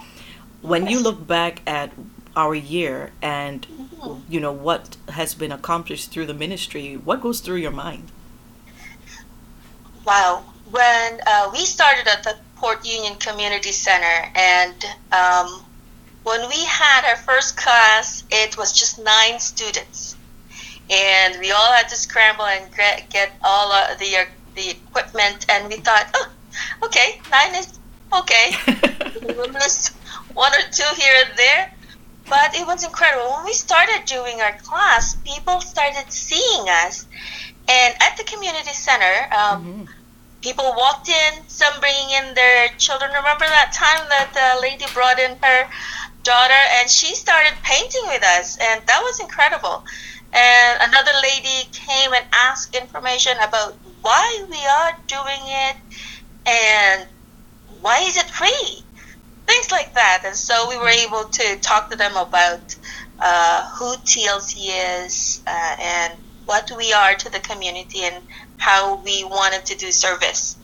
when 0.60 0.86
you 0.86 1.00
look 1.00 1.26
back 1.26 1.62
at 1.66 1.92
our 2.36 2.54
year 2.54 3.10
and 3.20 3.66
you 4.28 4.40
know 4.40 4.52
what 4.52 4.96
has 5.08 5.34
been 5.34 5.52
accomplished 5.52 6.10
through 6.10 6.24
the 6.24 6.32
ministry 6.32 6.96
what 6.96 7.20
goes 7.20 7.40
through 7.40 7.56
your 7.56 7.70
mind 7.70 8.10
Wow. 10.04 10.44
When 10.70 11.20
uh, 11.26 11.50
we 11.52 11.60
started 11.60 12.08
at 12.08 12.24
the 12.24 12.36
Port 12.56 12.84
Union 12.86 13.16
Community 13.16 13.72
Center, 13.72 14.30
and 14.34 14.84
um, 15.12 15.64
when 16.24 16.48
we 16.48 16.64
had 16.64 17.04
our 17.04 17.16
first 17.16 17.56
class, 17.56 18.24
it 18.30 18.56
was 18.56 18.72
just 18.72 19.02
nine 19.02 19.38
students, 19.40 20.16
and 20.90 21.38
we 21.40 21.50
all 21.50 21.72
had 21.72 21.88
to 21.88 21.96
scramble 21.96 22.44
and 22.44 22.74
get, 22.74 23.10
get 23.10 23.32
all 23.42 23.72
uh, 23.72 23.94
the 23.96 24.16
uh, 24.16 24.24
the 24.54 24.70
equipment, 24.70 25.46
and 25.48 25.68
we 25.68 25.76
thought, 25.76 26.08
oh, 26.14 26.28
okay, 26.84 27.20
nine 27.30 27.54
is 27.54 27.78
okay. 28.12 28.52
we'll 29.36 29.50
lose 29.50 29.88
one 30.34 30.52
or 30.52 30.70
two 30.70 30.88
here 30.96 31.14
and 31.26 31.38
there. 31.38 31.72
But 32.28 32.54
it 32.54 32.66
was 32.66 32.84
incredible. 32.84 33.30
When 33.32 33.44
we 33.44 33.52
started 33.52 34.04
doing 34.06 34.40
our 34.40 34.56
class, 34.58 35.16
people 35.24 35.60
started 35.60 36.10
seeing 36.10 36.68
us. 36.68 37.06
And 37.68 37.94
at 38.00 38.16
the 38.16 38.24
community 38.24 38.72
center, 38.72 39.34
um, 39.34 39.88
people 40.40 40.72
walked 40.76 41.08
in, 41.08 41.48
some 41.48 41.72
bringing 41.80 42.10
in 42.10 42.34
their 42.34 42.68
children. 42.78 43.10
Remember 43.10 43.46
that 43.46 43.72
time 43.72 44.08
that 44.08 44.32
the 44.32 44.60
lady 44.62 44.84
brought 44.94 45.18
in 45.18 45.36
her 45.42 45.68
daughter 46.24 46.62
and 46.80 46.88
she 46.88 47.14
started 47.14 47.52
painting 47.62 48.02
with 48.06 48.22
us, 48.24 48.58
and 48.60 48.82
that 48.86 49.00
was 49.02 49.20
incredible. 49.20 49.84
And 50.32 50.78
another 50.88 51.12
lady 51.22 51.68
came 51.72 52.12
and 52.12 52.24
asked 52.32 52.74
information 52.74 53.32
about 53.46 53.78
why 54.00 54.46
we 54.50 54.56
are 54.56 54.92
doing 55.06 55.42
it 55.44 55.76
and 56.46 57.06
why 57.80 58.00
is 58.00 58.16
it 58.16 58.26
free? 58.26 58.84
Things 59.46 59.70
like 59.70 59.94
that. 59.94 60.22
And 60.24 60.36
so 60.36 60.68
we 60.68 60.78
were 60.78 60.88
able 60.88 61.24
to 61.24 61.56
talk 61.60 61.90
to 61.90 61.96
them 61.96 62.16
about 62.16 62.76
uh, 63.20 63.64
who 63.78 63.94
TLC 63.96 65.04
is 65.04 65.42
uh, 65.46 65.74
and 65.82 66.14
what 66.46 66.70
we 66.76 66.92
are 66.92 67.14
to 67.14 67.30
the 67.30 67.40
community 67.40 68.00
and 68.02 68.22
how 68.56 69.02
we 69.02 69.24
wanted 69.24 69.66
to 69.66 69.76
do 69.76 69.92
service 69.92 70.56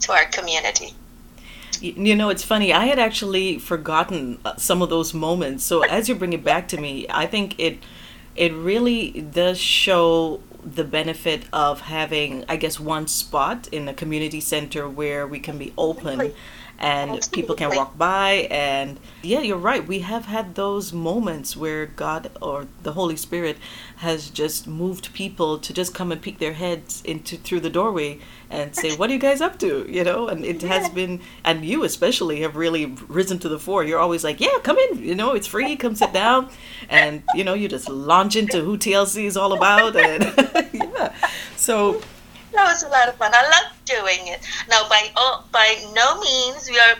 to 0.00 0.12
our 0.12 0.24
community. 0.26 0.94
You 1.80 2.14
know 2.16 2.28
it's 2.28 2.44
funny 2.44 2.72
i 2.72 2.86
had 2.86 2.98
actually 2.98 3.58
forgotten 3.58 4.38
uh, 4.44 4.56
some 4.56 4.82
of 4.82 4.90
those 4.90 5.14
moments. 5.14 5.64
So 5.64 5.82
as 5.82 6.08
you 6.08 6.14
bring 6.14 6.32
it 6.32 6.44
back 6.44 6.68
to 6.68 6.80
me 6.80 7.06
i 7.10 7.26
think 7.26 7.58
it 7.58 7.78
it 8.36 8.52
really 8.52 9.10
does 9.20 9.58
show 9.58 10.40
the 10.64 10.84
benefit 10.84 11.44
of 11.52 11.82
having 11.82 12.44
i 12.48 12.56
guess 12.56 12.80
one 12.80 13.06
spot 13.06 13.68
in 13.68 13.86
a 13.88 13.94
community 13.94 14.40
center 14.40 14.88
where 14.88 15.26
we 15.26 15.38
can 15.38 15.58
be 15.58 15.72
open 15.76 16.32
and 16.78 17.28
people 17.32 17.54
can 17.54 17.74
walk 17.74 17.96
by. 17.96 18.48
And 18.50 18.98
yeah 19.22 19.40
you're 19.40 19.56
right. 19.56 19.86
We 19.86 20.00
have 20.00 20.26
had 20.26 20.54
those 20.54 20.92
moments 20.92 21.56
where 21.56 21.86
god 21.86 22.30
or 22.40 22.66
the 22.82 22.92
holy 22.92 23.16
spirit 23.16 23.56
has 23.96 24.30
just 24.30 24.66
moved 24.66 25.12
people 25.14 25.58
to 25.58 25.72
just 25.72 25.94
come 25.94 26.12
and 26.12 26.20
peek 26.20 26.38
their 26.38 26.52
heads 26.52 27.02
into 27.04 27.36
through 27.36 27.60
the 27.60 27.70
doorway 27.70 28.18
and 28.50 28.74
say 28.74 28.96
what 28.96 29.10
are 29.10 29.12
you 29.12 29.18
guys 29.18 29.40
up 29.40 29.58
to? 29.60 29.86
You 29.88 30.04
know 30.04 30.28
and 30.28 30.44
it 30.44 30.62
has 30.62 30.88
been 30.88 31.20
and 31.44 31.64
you 31.64 31.84
especially 31.84 32.40
have 32.42 32.56
really 32.56 32.86
risen 33.08 33.38
to 33.40 33.48
the 33.48 33.58
fore. 33.58 33.84
You're 33.84 34.00
always 34.00 34.24
like 34.24 34.40
yeah 34.40 34.58
come 34.62 34.78
in. 34.78 35.02
You 35.02 35.14
know 35.14 35.32
it's 35.32 35.46
free. 35.46 35.76
Come 35.76 35.94
sit 35.94 36.12
down. 36.12 36.50
And 36.88 37.22
you 37.34 37.44
know 37.44 37.54
you 37.54 37.68
just 37.68 37.88
launch 37.88 38.36
into 38.36 38.60
who 38.60 38.76
tlc 38.76 39.22
is 39.22 39.36
all 39.36 39.52
about 39.52 39.96
and 39.96 40.24
yeah. 40.72 41.14
So 41.56 42.02
That 42.54 42.64
was 42.70 42.82
a 42.82 42.88
lot 42.88 43.08
of 43.08 43.16
fun. 43.16 43.32
I 43.34 43.42
love 43.42 43.72
doing 43.84 44.28
it. 44.28 44.40
Now, 44.68 44.88
by 44.88 45.10
all, 45.16 45.44
by 45.52 45.84
no 45.94 46.20
means 46.20 46.68
we 46.70 46.78
are, 46.78 46.96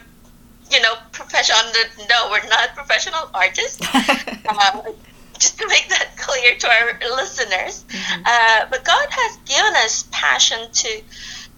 you 0.71 0.81
know, 0.83 0.95
professional. 1.13 1.59
No, 2.11 2.29
we're 2.31 2.49
not 2.49 2.75
professional 2.75 3.31
artists. 3.33 3.81
uh, 4.49 4.83
just 5.39 5.59
to 5.59 5.67
make 5.69 5.89
that 5.89 6.17
clear 6.17 6.57
to 6.57 6.69
our 6.69 7.17
listeners. 7.17 7.85
Uh, 8.25 8.67
but 8.71 8.85
God 8.85 9.07
has 9.11 9.37
given 9.45 9.75
us 9.85 10.09
passion 10.11 10.59
to 10.73 11.03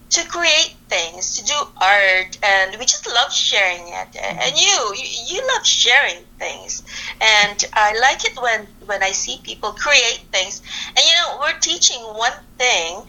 to 0.09 0.25
create 0.29 0.77
things, 0.89 1.37
to 1.37 1.45
do 1.45 1.55
art, 1.79 2.39
and 2.43 2.77
we 2.79 2.85
just 2.87 3.07
love 3.09 3.33
sharing 3.33 3.89
it. 3.89 4.17
And 4.17 4.57
you, 4.57 4.95
you, 4.97 5.35
you 5.35 5.49
love 5.55 5.67
sharing 5.67 6.23
things, 6.39 6.83
and 7.21 7.65
I 7.73 7.99
like 7.99 8.25
it 8.25 8.41
when 8.41 8.67
when 8.87 9.03
I 9.03 9.11
see 9.11 9.41
people 9.43 9.73
create 9.73 10.23
things. 10.31 10.63
And 10.89 11.05
you 11.05 11.15
know, 11.15 11.39
we're 11.41 11.59
teaching 11.59 12.01
one 12.01 12.33
thing, 12.57 13.03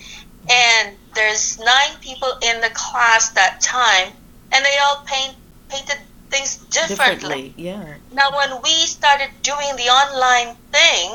and 0.50 0.96
there's 1.16 1.60
nine 1.60 1.98
people 2.02 2.32
in 2.42 2.62
the 2.62 2.70
class 2.74 3.30
that 3.32 3.62
time, 3.62 4.14
and 4.52 4.64
they 4.66 4.78
all 4.84 5.04
paint 5.06 5.36
painted 5.70 5.98
things 6.30 6.58
di- 6.70 6.88
differently. 6.88 7.54
Yeah. 7.58 7.96
Now, 8.14 8.32
when 8.36 8.62
we 8.62 8.70
started 8.86 9.30
doing 9.42 9.76
the 9.76 9.90
online 9.90 10.56
thing, 10.72 11.12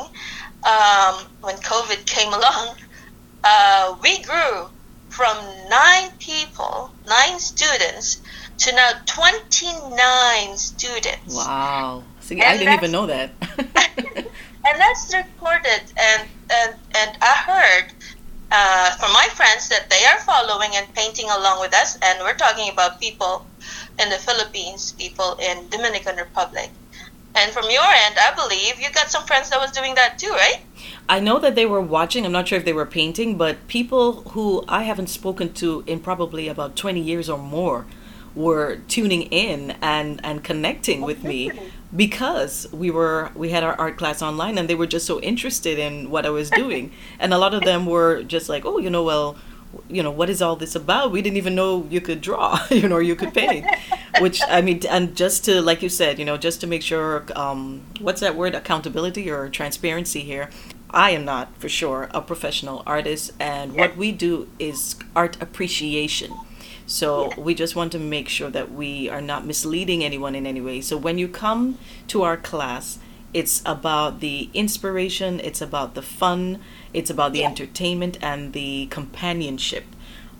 um, 0.65 1.27
when 1.41 1.57
COVID 1.57 2.05
came 2.07 2.33
along, 2.33 2.77
uh, 3.45 3.97
we 4.03 4.23
grew 4.23 4.69
from 5.09 5.37
nine 5.69 6.11
people, 6.19 6.91
nine 7.07 7.39
students, 7.39 8.23
to 8.59 8.75
now 8.75 8.93
29 9.07 10.57
students. 10.57 11.35
Wow. 11.35 12.05
See, 12.21 12.35
And 12.37 12.45
I 12.45 12.57
didn't 12.57 12.75
even 12.75 12.93
know 12.93 13.07
that. 13.07 13.33
and 14.65 14.81
that's 14.81 15.13
recorded 15.15 15.83
and 15.99 16.29
and 16.51 16.75
and 16.95 17.19
i 17.21 17.35
heard 17.47 17.93
uh, 18.53 18.91
from 19.01 19.13
my 19.13 19.27
friends 19.33 19.69
that 19.69 19.89
they 19.89 20.05
are 20.05 20.21
following 20.21 20.71
and 20.75 20.87
painting 20.95 21.29
along 21.31 21.61
with 21.61 21.75
us 21.75 21.99
and 22.03 22.21
we're 22.21 22.37
talking 22.37 22.71
about 22.71 23.01
people 23.01 23.47
in 23.99 24.09
the 24.11 24.17
philippines 24.17 24.93
people 24.93 25.37
in 25.41 25.69
dominican 25.71 26.17
republic. 26.17 26.71
And 27.35 27.51
from 27.51 27.65
your 27.71 27.91
end 28.05 28.15
i 28.21 28.31
believe 28.37 28.79
you 28.79 28.93
got 28.93 29.11
some 29.11 29.25
friends 29.25 29.49
that 29.51 29.59
was 29.59 29.73
doing 29.73 29.95
that 29.95 30.19
too 30.19 30.31
right? 30.31 30.61
I 31.09 31.21
know 31.21 31.39
that 31.41 31.55
they 31.55 31.67
were 31.67 31.81
watching. 31.81 32.25
I'm 32.25 32.33
not 32.33 32.49
sure 32.49 32.59
if 32.59 32.65
they 32.65 32.73
were 32.73 32.87
painting, 32.87 33.37
but 33.37 33.67
people 33.67 34.23
who 34.31 34.65
I 34.69 34.85
haven't 34.85 35.09
spoken 35.09 35.53
to 35.55 35.83
in 35.87 36.01
probably 36.01 36.49
about 36.49 36.77
20 36.77 37.01
years 37.01 37.29
or 37.29 37.39
more 37.39 37.87
were 38.35 38.77
tuning 38.89 39.23
in 39.23 39.73
and 39.83 40.21
and 40.25 40.43
connecting 40.43 41.03
with 41.03 41.23
me 41.23 41.51
because 41.95 42.67
we 42.73 42.91
were 42.91 43.31
we 43.35 43.51
had 43.51 43.63
our 43.63 43.75
art 43.79 43.97
class 43.97 44.23
online 44.23 44.59
and 44.59 44.69
they 44.69 44.75
were 44.75 44.87
just 44.87 45.07
so 45.07 45.21
interested 45.21 45.79
in 45.79 46.11
what 46.11 46.27
I 46.27 46.31
was 46.31 46.51
doing. 46.51 46.93
And 47.19 47.33
a 47.33 47.39
lot 47.39 47.55
of 47.55 47.63
them 47.63 47.87
were 47.87 48.23
just 48.23 48.49
like, 48.49 48.65
"Oh, 48.65 48.79
you 48.79 48.91
know, 48.91 49.03
well, 49.05 49.37
you 49.89 50.03
know, 50.03 50.11
what 50.11 50.29
is 50.29 50.43
all 50.43 50.57
this 50.57 50.75
about? 50.75 51.13
We 51.13 51.23
didn't 51.23 51.37
even 51.37 51.55
know 51.55 51.87
you 51.89 52.01
could 52.01 52.21
draw, 52.21 52.59
you 52.71 52.89
know, 52.89 52.97
or 52.97 53.03
you 53.03 53.15
could 53.17 53.33
paint." 53.35 53.67
Which 54.21 54.41
I 54.49 54.61
mean, 54.61 54.81
and 54.89 55.15
just 55.17 55.45
to 55.47 55.61
like 55.63 55.83
you 55.83 55.89
said, 55.89 56.19
you 56.19 56.25
know, 56.25 56.37
just 56.37 56.61
to 56.63 56.67
make 56.67 56.83
sure 56.83 57.25
um 57.37 57.83
what's 58.01 58.21
that 58.21 58.37
word 58.37 58.55
accountability 58.55 59.31
or 59.31 59.49
transparency 59.49 60.21
here. 60.21 60.51
I 60.95 61.13
am 61.13 61.25
not 61.25 61.57
for 61.59 61.71
sure 61.71 62.09
a 62.13 62.21
professional 62.21 62.83
artist, 62.87 63.33
and 63.41 63.75
what 63.75 63.97
we 63.97 64.13
do 64.13 64.49
is 64.59 64.97
art 65.17 65.41
appreciation. 65.41 66.33
So 66.93 67.33
we 67.39 67.55
just 67.55 67.75
want 67.75 67.91
to 67.93 67.99
make 67.99 68.29
sure 68.29 68.51
that 68.51 68.71
we 68.71 69.09
are 69.09 69.23
not 69.23 69.47
misleading 69.47 70.05
anyone 70.05 70.35
in 70.35 70.47
any 70.47 70.61
way. 70.61 70.83
So 70.83 70.99
when 70.99 71.17
you 71.17 71.27
come 71.27 71.79
to 72.09 72.23
our 72.23 72.37
class, 72.37 72.99
it's 73.33 73.63
about 73.65 74.21
the 74.21 74.51
inspiration, 74.53 75.41
it's 75.41 75.63
about 75.63 75.95
the 75.95 76.03
fun, 76.03 76.61
it's 76.93 77.09
about 77.09 77.33
the 77.33 77.45
entertainment 77.45 78.19
and 78.21 78.53
the 78.53 78.89
companionship 78.91 79.85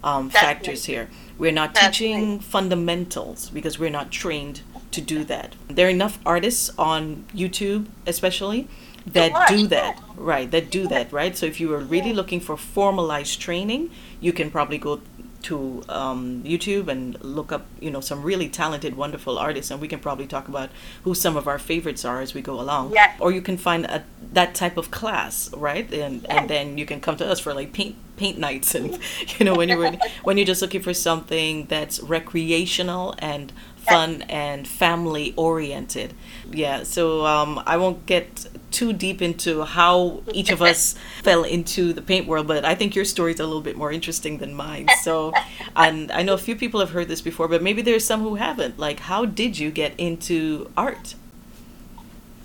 um, 0.05 0.29
factors 0.29 0.85
here. 0.85 1.09
We're 1.39 1.53
not 1.53 1.73
That's 1.73 1.97
teaching 1.97 2.39
fundamentals 2.41 3.49
because 3.49 3.79
we're 3.79 3.89
not 3.89 4.11
trained 4.11 4.61
to 4.91 5.01
do 5.01 5.25
that. 5.25 5.57
There 5.69 5.87
are 5.87 5.91
enough 5.91 6.19
artists 6.27 6.71
on 6.77 7.25
YouTube, 7.35 7.87
especially, 8.07 8.69
that 9.07 9.49
do 9.49 9.63
yeah. 9.63 9.67
that 9.67 10.01
right 10.17 10.51
that 10.51 10.71
do 10.71 10.87
that 10.87 11.13
right 11.13 11.37
so 11.37 11.47
if 11.47 11.59
you 11.59 11.73
are 11.75 11.79
really 11.79 12.13
looking 12.13 12.39
for 12.39 12.57
formalized 12.57 13.41
training 13.41 13.91
you 14.21 14.33
can 14.33 14.51
probably 14.51 14.79
go 14.79 15.01
to 15.43 15.83
um, 15.89 16.43
youtube 16.45 16.89
and 16.89 17.23
look 17.23 17.53
up 17.53 17.67
you 17.81 17.91
know 17.91 18.01
some 18.01 18.23
really 18.23 18.49
talented 18.49 18.97
wonderful 18.97 19.39
artists 19.39 19.71
and 19.71 19.81
we 19.81 19.89
can 19.89 19.99
probably 19.99 20.27
talk 20.27 20.49
about 20.49 20.71
who 21.05 21.15
some 21.15 21.37
of 21.37 21.47
our 21.49 21.59
favorites 21.59 22.05
are 22.05 22.21
as 22.21 22.35
we 22.35 22.41
go 22.41 22.61
along. 22.61 22.93
Yes. 22.93 23.19
or 23.21 23.33
you 23.33 23.43
can 23.43 23.57
find 23.57 23.85
a, 23.87 24.05
that 24.33 24.55
type 24.55 24.77
of 24.77 24.91
class 24.91 25.53
right? 25.55 25.93
And 25.93 26.27
and 26.31 26.49
then 26.49 26.79
you 26.79 26.87
can 26.87 27.01
come 27.01 27.17
to 27.17 27.29
us 27.29 27.41
for 27.41 27.55
like 27.55 27.73
paint 27.73 27.97
paint 28.17 28.39
nights 28.39 28.75
and 28.75 28.99
you 29.39 29.45
know 29.45 29.55
when 29.55 29.69
you're 29.69 29.93
when 30.23 30.37
you're 30.37 30.47
just 30.47 30.63
looking 30.63 30.83
for 30.83 30.95
something 30.95 31.67
that's 31.67 32.01
recreational 32.01 33.15
and 33.19 33.53
fun 33.89 34.23
and 34.23 34.67
family 34.67 35.35
oriented. 35.37 36.15
Yeah 36.51 36.83
so 36.85 37.25
um, 37.27 37.63
i 37.67 37.77
won't 37.77 38.07
get 38.07 38.47
too 38.71 38.93
deep 38.93 39.21
into 39.21 39.63
how 39.63 40.23
each 40.33 40.51
of 40.51 40.63
us 40.63 40.95
fell 41.23 41.45
into 41.45 41.93
the 41.93 42.03
paint 42.03 42.27
world 42.27 42.47
but 42.47 42.65
i 42.65 42.75
think 42.75 42.95
your 42.95 43.05
story's 43.05 43.41
a 43.41 43.45
little 43.45 43.61
bit 43.61 43.77
more 43.77 43.93
interesting 43.93 44.39
than 44.39 44.55
mine. 44.55 44.89
So 45.03 45.33
and 45.77 46.11
i 46.13 46.23
know 46.23 46.35
a 46.35 46.39
few 46.39 46.57
people 46.57 46.81
have 46.81 46.91
heard 46.91 47.09
this 47.09 47.21
before 47.21 47.49
but 47.49 47.63
maybe 47.63 47.83
there's 47.83 48.05
some 48.05 48.23
who 48.23 48.37
haven't. 48.37 48.79
Like 48.79 49.01
how 49.01 49.25
did 49.25 49.59
you 49.59 49.71
get 49.71 49.93
into 49.99 50.71
art? 50.77 51.15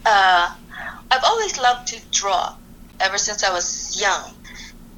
Uh, 0.06 0.54
I've 1.12 1.24
always 1.24 1.58
loved 1.58 1.88
to 1.90 2.02
draw 2.12 2.56
ever 3.00 3.18
since 3.18 3.44
I 3.44 3.52
was 3.52 4.00
young, 4.00 4.34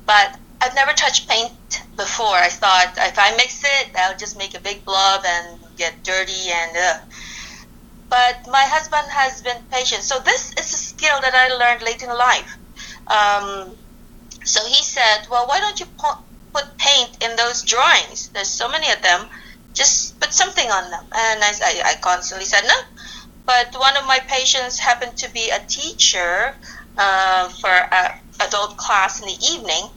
but 0.05 0.37
I've 0.61 0.75
never 0.75 0.93
touched 0.93 1.27
paint 1.27 1.83
before. 1.95 2.35
I 2.35 2.49
thought 2.49 2.93
if 2.97 3.17
I 3.17 3.35
mix 3.35 3.63
it, 3.63 3.91
I'll 3.95 4.17
just 4.17 4.37
make 4.37 4.55
a 4.55 4.59
big 4.59 4.83
blob 4.85 5.23
and 5.25 5.59
get 5.79 6.03
dirty 6.03 6.51
and. 6.51 6.77
Uh. 6.77 6.99
But 8.09 8.37
my 8.49 8.65
husband 8.65 9.05
has 9.09 9.41
been 9.41 9.61
patient, 9.71 10.01
so 10.03 10.17
this 10.19 10.51
is 10.57 10.73
a 10.73 10.77
skill 10.91 11.21
that 11.21 11.33
I 11.33 11.45
learned 11.61 11.83
late 11.83 12.01
in 12.01 12.09
life. 12.09 12.57
Um, 13.05 13.77
so 14.43 14.59
he 14.65 14.81
said, 14.83 15.27
"Well, 15.29 15.45
why 15.47 15.59
don't 15.59 15.79
you 15.79 15.85
put, 15.97 16.65
paint 16.77 17.23
in 17.23 17.35
those 17.35 17.61
drawings? 17.63 18.29
There's 18.33 18.49
so 18.49 18.67
many 18.67 18.91
of 18.91 19.01
them. 19.01 19.27
Just 19.73 20.19
put 20.19 20.33
something 20.33 20.69
on 20.69 20.89
them." 20.89 21.05
And 21.13 21.37
I, 21.43 21.51
I, 21.63 21.73
I 21.91 21.93
constantly 22.01 22.45
said 22.45 22.63
no 22.67 22.79
but 23.49 23.73
one 23.79 23.97
of 23.97 24.05
my 24.05 24.19
patients 24.27 24.77
happened 24.77 25.17
to 25.17 25.27
be 25.33 25.49
a 25.49 25.59
teacher 25.67 26.53
uh, 26.99 27.49
for 27.49 27.69
a 27.69 28.13
adult 28.41 28.77
class 28.77 29.19
in 29.21 29.25
the 29.25 29.39
evening. 29.53 29.89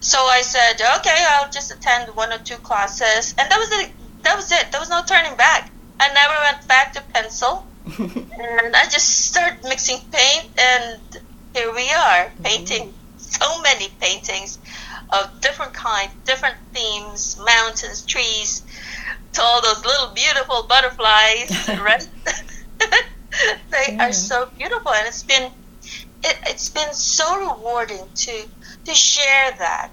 So 0.00 0.18
I 0.18 0.42
said, 0.42 0.74
okay, 0.98 1.24
I'll 1.30 1.50
just 1.50 1.70
attend 1.70 2.16
one 2.16 2.32
or 2.32 2.38
two 2.38 2.56
classes, 2.56 3.36
and 3.38 3.48
that 3.48 3.56
was 3.56 3.70
it. 3.84 3.92
That 4.22 4.36
was 4.36 4.50
it. 4.52 4.70
There 4.70 4.80
was 4.80 4.90
no 4.90 5.02
turning 5.06 5.36
back. 5.36 5.70
I 6.00 6.12
never 6.12 6.34
went 6.42 6.66
back 6.68 6.92
to 6.94 7.02
pencil, 7.12 7.66
and 7.98 8.76
I 8.76 8.84
just 8.84 9.26
started 9.26 9.62
mixing 9.64 10.00
paint, 10.10 10.48
and 10.58 11.00
here 11.54 11.72
we 11.72 11.90
are, 11.90 12.26
mm-hmm. 12.26 12.42
painting 12.42 12.94
so 13.18 13.60
many 13.62 13.88
paintings 14.00 14.58
of 15.10 15.40
different 15.40 15.74
kinds, 15.74 16.12
different 16.24 16.56
themes, 16.72 17.38
mountains, 17.44 18.04
trees, 18.04 18.62
to 19.34 19.42
all 19.42 19.62
those 19.62 19.84
little 19.84 20.08
beautiful 20.08 20.64
butterflies, 20.64 21.68
right? 21.68 22.08
they 23.70 23.96
are 23.98 24.12
so 24.12 24.46
beautiful, 24.56 24.92
and 24.92 25.06
it's 25.06 25.22
been 25.22 25.50
it, 26.24 26.38
it's 26.46 26.68
been 26.68 26.92
so 26.92 27.38
rewarding 27.38 28.06
to 28.14 28.44
to 28.84 28.94
share 28.94 29.52
that 29.58 29.90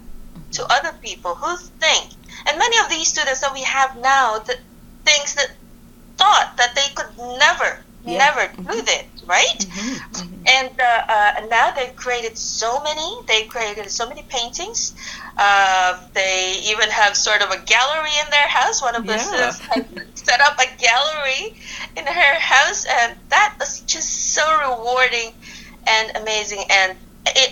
to 0.52 0.66
other 0.72 0.94
people 1.02 1.36
who 1.36 1.56
think, 1.58 2.12
and 2.50 2.58
many 2.58 2.78
of 2.84 2.90
these 2.90 3.08
students 3.08 3.42
that 3.42 3.54
we 3.54 3.62
have 3.64 3.96
now, 3.98 4.40
that 4.40 4.60
things 5.06 5.36
that 5.36 5.52
thought 6.18 6.58
that 6.58 6.76
they 6.76 6.88
could 6.96 7.08
never, 7.38 7.80
Yeah. 8.06 8.18
never 8.18 8.52
do 8.74 8.82
this, 8.82 9.06
right? 9.26 9.66
And 10.46 10.72
uh, 10.80 11.02
uh, 11.08 11.46
now 11.50 11.72
they've 11.72 11.96
created 11.96 12.38
so 12.38 12.82
many. 12.84 13.16
They've 13.28 13.48
created 13.48 13.90
so 13.92 14.08
many 14.10 14.24
paintings. 14.24 14.94
Uh, 15.38 16.00
they 16.14 16.60
even 16.64 16.90
have 16.90 17.16
sort 17.16 17.42
of 17.42 17.52
a 17.52 17.60
gallery 17.66 18.10
in 18.26 18.32
their 18.32 18.48
house. 18.48 18.82
One 18.82 18.96
of 18.96 19.06
the 19.06 19.14
Yeah. 19.14 19.52
students 19.52 19.60
has 19.60 19.86
set 20.28 20.42
up 20.42 20.58
a 20.60 20.66
gallery 20.82 21.54
in 21.98 22.06
her 22.08 22.40
house, 22.40 22.86
and 22.86 23.16
that 23.30 23.54
was 23.60 23.82
just 23.82 24.34
so 24.34 24.44
rewarding 24.60 25.34
and 25.88 26.12
amazing. 26.16 26.64
And 26.70 26.98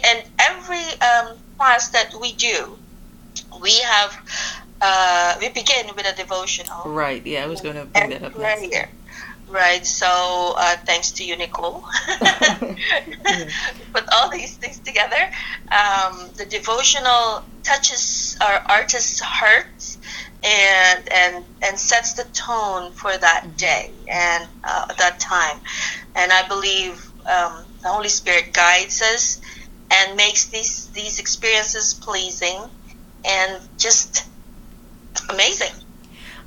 and 0.10 0.24
every 0.40 0.88
um, 1.02 1.38
class 1.58 1.90
that 1.90 2.14
we 2.20 2.34
do, 2.34 2.78
we 3.62 3.78
have 3.82 4.12
uh, 4.82 5.36
we 5.40 5.50
begin 5.50 5.88
with 5.96 6.06
a 6.06 6.16
devotional 6.16 6.84
right 6.86 7.26
yeah 7.26 7.44
i 7.44 7.48
was 7.48 7.62
going 7.62 7.76
to 7.76 7.86
bring 7.86 8.10
that 8.10 8.24
up 8.24 8.38
next. 8.38 8.68
prayer. 8.68 8.90
Right. 9.50 9.86
So 9.86 10.56
uh, 10.58 10.76
thanks 10.86 11.12
to 11.14 11.24
you, 11.24 11.38
Nicole. 11.38 11.86
Put 13.94 14.04
all 14.12 14.30
these 14.30 14.58
things 14.58 14.80
together. 14.80 15.32
Um, 15.72 16.30
the 16.36 16.46
devotional 16.50 17.46
touches 17.64 18.38
our 18.42 18.62
artist's 18.68 19.22
hearts 19.22 20.00
and 20.44 21.10
and 21.12 21.46
and 21.62 21.80
sets 21.80 22.14
the 22.14 22.26
tone 22.34 22.92
for 22.92 23.18
that 23.18 23.56
day 23.56 23.92
and 24.10 24.48
uh, 24.66 24.94
that 24.96 25.20
time. 25.20 25.60
And 26.16 26.32
I 26.34 26.46
believe 26.48 27.10
um, 27.22 27.64
the 27.82 27.88
Holy 27.88 28.10
Spirit 28.10 28.52
guides 28.52 29.02
us 29.02 29.40
and 29.92 30.18
makes 30.18 30.48
these 30.48 30.88
these 30.88 31.20
experiences 31.20 31.94
pleasing 31.94 32.64
and 33.24 33.62
just 33.78 34.28
amazing. 35.30 35.74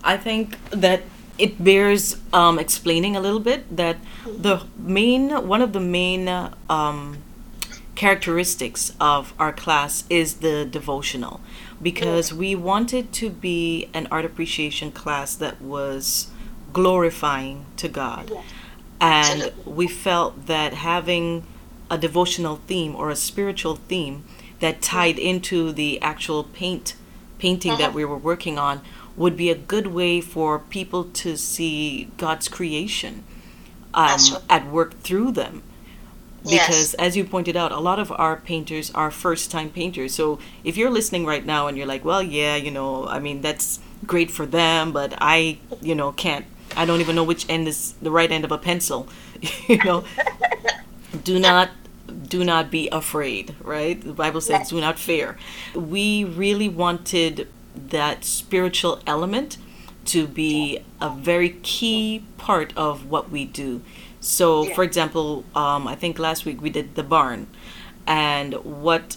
I 0.03 0.17
think 0.17 0.57
that 0.71 1.03
it 1.39 1.63
bears 1.63 2.17
um, 2.33 2.59
explaining 2.59 3.17
a 3.17 3.21
little 3.21 3.41
bit 3.41 3.75
that 3.75 3.97
the 4.25 4.63
main 4.77 5.31
one 5.47 5.63
of 5.63 5.73
the 5.73 5.81
main 5.81 6.29
um, 6.69 7.19
characteristics 7.95 8.95
of 9.01 9.35
our 9.39 9.53
class 9.53 10.05
is 10.09 10.37
the 10.37 10.65
devotional. 10.65 11.41
Because 11.83 12.33
we 12.33 12.55
wanted 12.55 13.11
to 13.15 13.31
be 13.31 13.89
an 13.95 14.07
art 14.11 14.27
appreciation 14.27 14.93
class 14.93 15.35
that 15.37 15.63
was 15.63 16.29
glorifying 16.75 17.65
to 17.79 17.89
God. 17.89 18.31
And 19.01 19.51
we 19.65 19.89
felt 19.89 20.47
that 20.47 20.75
having 20.75 21.47
a 21.91 21.97
devotional 21.97 22.57
theme 22.67 22.95
or 22.95 23.09
a 23.09 23.17
spiritual 23.17 23.77
theme 23.77 24.25
that 24.61 24.83
tied 24.83 25.19
into 25.19 25.73
the 25.73 26.01
actual 26.03 26.45
paint 26.45 26.95
painting 27.41 27.77
that 27.79 27.93
we 27.95 28.05
were 28.05 28.17
working 28.17 28.59
on 28.59 28.83
would 29.17 29.37
be 29.37 29.51
a 29.51 29.55
good 29.55 29.89
way 29.89 30.21
for 30.21 30.59
people 30.59 31.05
to 31.05 31.37
see 31.37 32.09
God's 32.17 32.49
creation 32.49 33.25
um, 33.93 34.05
right. 34.05 34.43
at 34.49 34.67
work 34.67 35.01
through 35.01 35.33
them. 35.33 35.63
Yes. 36.45 36.67
Because, 36.67 36.95
as 36.95 37.17
you 37.17 37.25
pointed 37.25 37.57
out, 37.57 37.73
a 37.73 37.81
lot 37.81 37.99
of 37.99 38.11
our 38.13 38.37
painters 38.37 38.91
are 38.93 39.11
first 39.11 39.51
time 39.51 39.69
painters. 39.69 40.15
So, 40.15 40.39
if 40.65 40.77
you're 40.77 40.91
listening 40.91 41.27
right 41.27 41.45
now 41.45 41.67
and 41.67 41.77
you're 41.77 41.87
like, 41.87 42.05
well, 42.05 42.23
yeah, 42.23 42.57
you 42.57 42.71
know, 42.71 43.07
I 43.07 43.19
mean, 43.19 43.43
that's 43.43 43.81
great 44.07 44.31
for 44.31 44.47
them, 44.47 44.93
but 44.93 45.15
I, 45.21 45.59
you 45.83 45.95
know, 45.95 46.13
can't, 46.13 46.47
I 46.77 46.87
don't 46.87 47.01
even 47.01 47.15
know 47.15 47.25
which 47.25 47.47
end 47.51 47.69
is 47.69 47.93
the 48.01 48.11
right 48.11 48.31
end 48.31 48.45
of 48.45 48.53
a 48.53 48.59
pencil, 48.59 49.09
you 49.69 49.85
know, 49.85 50.05
do 51.25 51.39
not 51.39 51.69
do 52.31 52.45
not 52.45 52.71
be 52.71 52.89
afraid 52.89 53.55
right? 53.63 54.01
The 54.01 54.15
bible 54.15 54.41
says 54.41 54.71
do 54.71 54.81
not 54.81 54.99
fear. 54.99 55.37
We 55.75 56.25
really 56.25 56.69
wanted 56.69 57.49
that 57.75 58.25
spiritual 58.25 59.01
element 59.07 59.59
to 60.07 60.27
be 60.27 60.81
a 61.01 61.11
very 61.11 61.51
key 61.63 62.25
part 62.39 62.73
of 62.77 63.07
what 63.11 63.31
we 63.31 63.45
do. 63.45 63.83
So 64.21 64.65
for 64.77 64.83
example 64.83 65.45
um, 65.55 65.87
i 65.87 65.95
think 65.95 66.19
last 66.19 66.47
week 66.47 66.63
we 66.63 66.71
did 66.71 66.95
the 66.95 67.03
barn. 67.03 67.47
And 68.07 68.55
what 68.65 69.17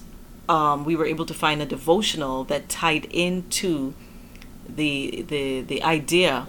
um, 0.49 0.85
we 0.85 0.95
were 0.95 1.05
able 1.05 1.25
to 1.25 1.33
find 1.33 1.61
a 1.61 1.65
devotional 1.65 2.43
that 2.45 2.69
tied 2.69 3.05
into 3.05 3.93
the 4.67 5.23
the 5.27 5.61
the 5.61 5.83
idea. 5.83 6.47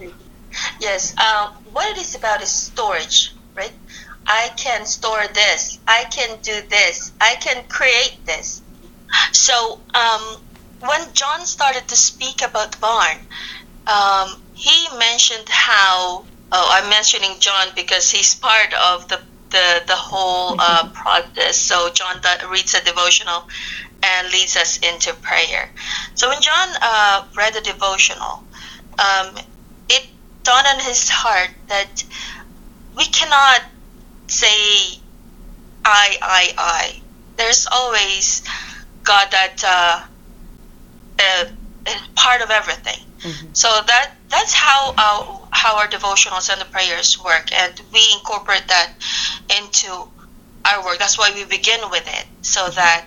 Yes. 0.79 1.15
Um, 1.17 1.53
what 1.71 1.89
it 1.91 1.97
is 1.97 2.15
about 2.15 2.41
is 2.41 2.49
storage, 2.49 3.33
right? 3.55 3.73
I 4.27 4.49
can 4.57 4.85
store 4.85 5.25
this. 5.33 5.79
I 5.87 6.05
can 6.11 6.37
do 6.41 6.61
this. 6.69 7.11
I 7.21 7.35
can 7.35 7.63
create 7.69 8.17
this. 8.25 8.61
So 9.31 9.79
um, 9.93 10.37
when 10.79 11.13
John 11.13 11.45
started 11.45 11.87
to 11.87 11.95
speak 11.95 12.41
about 12.41 12.71
the 12.71 12.77
barn, 12.79 13.17
um, 13.87 14.35
he 14.53 14.87
mentioned 14.97 15.47
how. 15.49 16.25
Oh, 16.51 16.69
I'm 16.71 16.89
mentioning 16.89 17.31
John 17.39 17.67
because 17.75 18.09
he's 18.11 18.35
part 18.35 18.73
of 18.73 19.07
the 19.09 19.19
the 19.49 19.81
the 19.87 19.95
whole 19.95 20.55
uh, 20.59 20.89
process. 20.93 21.57
So 21.57 21.89
John 21.93 22.21
reads 22.51 22.73
a 22.73 22.83
devotional 22.83 23.43
and 24.03 24.31
leads 24.31 24.55
us 24.55 24.77
into 24.77 25.13
prayer. 25.21 25.69
So 26.13 26.29
when 26.29 26.41
John 26.41 26.69
uh, 26.81 27.25
read 27.37 27.53
the 27.53 27.61
devotional, 27.61 28.43
um, 28.99 29.35
it 29.89 30.07
dawned 30.43 30.67
on 30.67 30.79
his 30.79 31.09
heart 31.09 31.49
that 31.67 32.03
we 32.95 33.05
cannot 33.05 33.61
say 34.27 34.99
I, 35.85 36.17
I, 36.21 36.53
I. 36.57 37.01
There's 37.37 37.67
always 37.71 38.43
God 39.03 39.27
that 39.31 39.63
uh, 39.65 40.01
uh, 41.19 41.45
is 41.87 42.01
part 42.15 42.41
of 42.41 42.49
everything. 42.49 42.99
So 43.53 43.67
that 43.87 44.11
that's 44.29 44.53
how 44.53 44.93
our 44.97 45.47
how 45.51 45.77
our 45.77 45.87
devotionals 45.87 46.49
and 46.51 46.59
the 46.61 46.65
prayers 46.65 47.17
work, 47.23 47.49
and 47.53 47.73
we 47.93 48.01
incorporate 48.13 48.67
that 48.67 48.91
into 49.57 49.89
our 50.65 50.83
work. 50.85 50.99
That's 50.99 51.17
why 51.17 51.31
we 51.33 51.45
begin 51.45 51.79
with 51.89 52.07
it, 52.07 52.25
so 52.41 52.69
that 52.69 53.05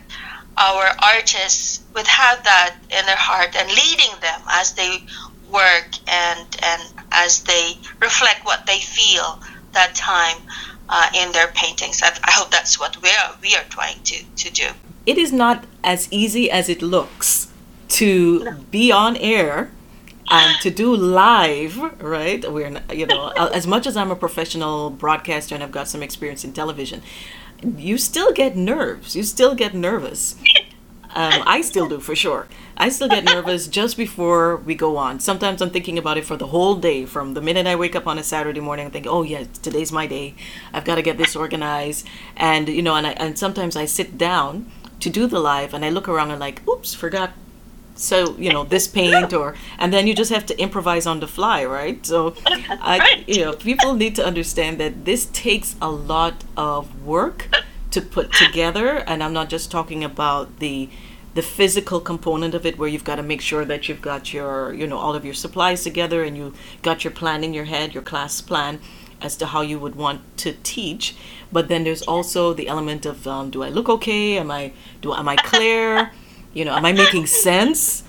our 0.56 0.86
artists 1.02 1.80
would 1.94 2.06
have 2.06 2.42
that 2.44 2.76
in 2.90 3.06
their 3.06 3.16
heart 3.16 3.54
and 3.56 3.68
leading 3.68 4.10
them 4.20 4.40
as 4.50 4.72
they 4.74 5.04
work 5.50 5.88
and 6.08 6.46
and 6.62 6.82
as 7.12 7.42
they 7.44 7.74
reflect 8.00 8.44
what 8.44 8.66
they 8.66 8.80
feel 8.80 9.40
that 9.80 9.92
time 9.94 10.38
uh, 10.94 11.08
in 11.20 11.28
their 11.36 11.48
paintings. 11.62 11.96
I, 12.02 12.10
I 12.30 12.32
hope 12.38 12.50
that's 12.56 12.74
what 12.82 12.92
we 13.04 13.10
are 13.20 13.30
we 13.42 13.50
are 13.58 13.66
trying 13.76 13.98
to 14.10 14.16
to 14.42 14.48
do. 14.62 14.68
it 15.12 15.16
is 15.24 15.32
not 15.44 15.58
as 15.94 16.00
easy 16.22 16.44
as 16.58 16.64
it 16.74 16.80
looks 16.94 17.28
to 18.00 18.08
be 18.76 18.86
on 19.04 19.12
air 19.36 19.70
and 20.30 20.50
to 20.64 20.68
do 20.82 20.88
live 20.94 21.74
right? 22.16 22.40
We're 22.56 22.70
not, 22.76 22.84
you 23.00 23.06
know 23.12 23.22
as 23.60 23.66
much 23.66 23.84
as 23.90 23.94
i'm 24.00 24.10
a 24.10 24.18
professional 24.26 24.90
broadcaster 25.02 25.54
and 25.56 25.62
i've 25.64 25.76
got 25.80 25.86
some 25.94 26.02
experience 26.08 26.42
in 26.46 26.52
television 26.62 26.98
you 27.90 27.98
still 27.98 28.32
get 28.32 28.52
nerves. 28.56 29.16
You 29.16 29.24
still 29.24 29.54
get 29.54 29.72
nervous. 29.74 30.22
Um, 31.14 31.42
i 31.46 31.62
still 31.62 31.88
do 31.88 31.98
for 32.00 32.14
sure 32.24 32.42
i 32.78 32.88
still 32.88 33.08
get 33.08 33.24
nervous 33.24 33.66
just 33.66 33.96
before 33.96 34.56
we 34.56 34.74
go 34.74 34.96
on. 34.96 35.18
Sometimes 35.20 35.60
i'm 35.60 35.70
thinking 35.70 35.98
about 35.98 36.16
it 36.16 36.24
for 36.24 36.36
the 36.36 36.46
whole 36.46 36.76
day 36.76 37.04
from 37.04 37.34
the 37.34 37.42
minute 37.42 37.66
i 37.66 37.74
wake 37.76 37.96
up 37.96 38.06
on 38.06 38.18
a 38.18 38.22
saturday 38.22 38.60
morning 38.60 38.86
i 38.86 38.90
think 38.90 39.06
oh 39.08 39.22
yeah 39.22 39.44
today's 39.62 39.92
my 39.92 40.06
day. 40.06 40.34
I've 40.72 40.84
got 40.84 40.94
to 40.94 41.02
get 41.02 41.18
this 41.18 41.34
organized. 41.36 42.06
And 42.36 42.68
you 42.68 42.82
know 42.82 42.94
and, 42.94 43.06
I, 43.06 43.10
and 43.12 43.38
sometimes 43.38 43.76
i 43.76 43.84
sit 43.84 44.16
down 44.16 44.70
to 45.00 45.10
do 45.10 45.26
the 45.26 45.40
live 45.40 45.74
and 45.74 45.84
i 45.84 45.90
look 45.90 46.08
around 46.08 46.30
and 46.30 46.40
like 46.40 46.66
oops 46.68 46.94
forgot. 46.94 47.32
So 47.96 48.36
you 48.38 48.52
know 48.52 48.62
this 48.62 48.86
paint 48.86 49.32
or 49.32 49.56
and 49.78 49.92
then 49.92 50.06
you 50.06 50.14
just 50.14 50.30
have 50.30 50.46
to 50.46 50.58
improvise 50.60 51.04
on 51.04 51.18
the 51.18 51.26
fly 51.26 51.64
right? 51.64 52.04
So 52.06 52.34
i 52.46 53.24
you 53.26 53.44
know 53.44 53.54
people 53.54 53.94
need 53.94 54.14
to 54.16 54.24
understand 54.24 54.78
that 54.78 55.04
this 55.04 55.26
takes 55.26 55.74
a 55.82 55.90
lot 55.90 56.44
of 56.56 57.04
work 57.04 57.48
to 57.90 58.00
put 58.00 58.32
together. 58.32 58.98
And 58.98 59.22
i'm 59.24 59.32
not 59.32 59.48
just 59.48 59.70
talking 59.72 60.04
about 60.04 60.60
the 60.60 60.88
the 61.38 61.42
physical 61.42 62.00
component 62.00 62.52
of 62.52 62.66
it 62.66 62.76
where 62.78 62.88
you've 62.88 63.04
got 63.04 63.14
to 63.14 63.22
make 63.22 63.40
sure 63.40 63.64
that 63.64 63.88
you've 63.88 64.02
got 64.02 64.32
your 64.32 64.74
you 64.74 64.88
know 64.88 64.98
all 64.98 65.14
of 65.14 65.24
your 65.24 65.38
supplies 65.44 65.84
together 65.84 66.24
and 66.24 66.36
you 66.36 66.52
got 66.82 67.04
your 67.04 67.12
plan 67.12 67.44
in 67.44 67.54
your 67.54 67.66
head 67.66 67.94
your 67.94 68.02
class 68.02 68.40
plan 68.40 68.80
as 69.20 69.36
to 69.36 69.46
how 69.46 69.60
you 69.60 69.78
would 69.78 69.94
want 69.94 70.20
to 70.38 70.52
teach. 70.64 71.14
But 71.52 71.68
then 71.68 71.84
there's 71.84 72.02
also 72.02 72.52
the 72.52 72.66
element 72.66 73.06
of 73.06 73.24
um, 73.28 73.50
do 73.50 73.62
i 73.62 73.68
look 73.68 73.88
okay? 73.88 74.36
Am 74.36 74.50
i 74.50 74.72
do 75.00 75.14
am 75.14 75.28
i 75.28 75.36
clear? 75.36 76.10
You 76.54 76.64
know 76.64 76.74
am 76.74 76.86
i 76.86 76.92
making 76.92 77.26
sense? 77.26 78.02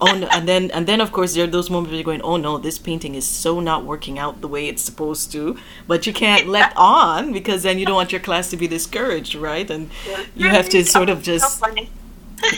Oh 0.00 0.16
no, 0.16 0.26
and 0.28 0.48
then 0.48 0.70
and 0.70 0.86
then 0.86 1.00
of 1.02 1.12
course 1.12 1.34
there 1.34 1.44
are 1.44 1.54
those 1.56 1.68
moments 1.68 1.90
where 1.90 1.98
you're 1.98 2.10
going 2.12 2.22
oh 2.22 2.38
no 2.38 2.56
this 2.56 2.78
painting 2.78 3.14
is 3.14 3.26
so 3.26 3.60
not 3.60 3.84
working 3.84 4.18
out 4.18 4.40
the 4.40 4.48
way 4.48 4.68
it's 4.68 4.80
supposed 4.80 5.32
to 5.32 5.58
but 5.86 6.06
you 6.06 6.12
can't 6.14 6.46
let 6.46 6.72
on 6.98 7.32
because 7.32 7.64
then 7.64 7.78
you 7.78 7.84
don't 7.84 8.00
want 8.02 8.12
your 8.12 8.24
class 8.28 8.48
to 8.50 8.56
be 8.56 8.68
discouraged 8.68 9.34
right? 9.34 9.68
And 9.70 9.90
you 10.34 10.48
have 10.48 10.68
to 10.70 10.84
sort 10.84 11.10
of 11.10 11.22
just 11.22 11.62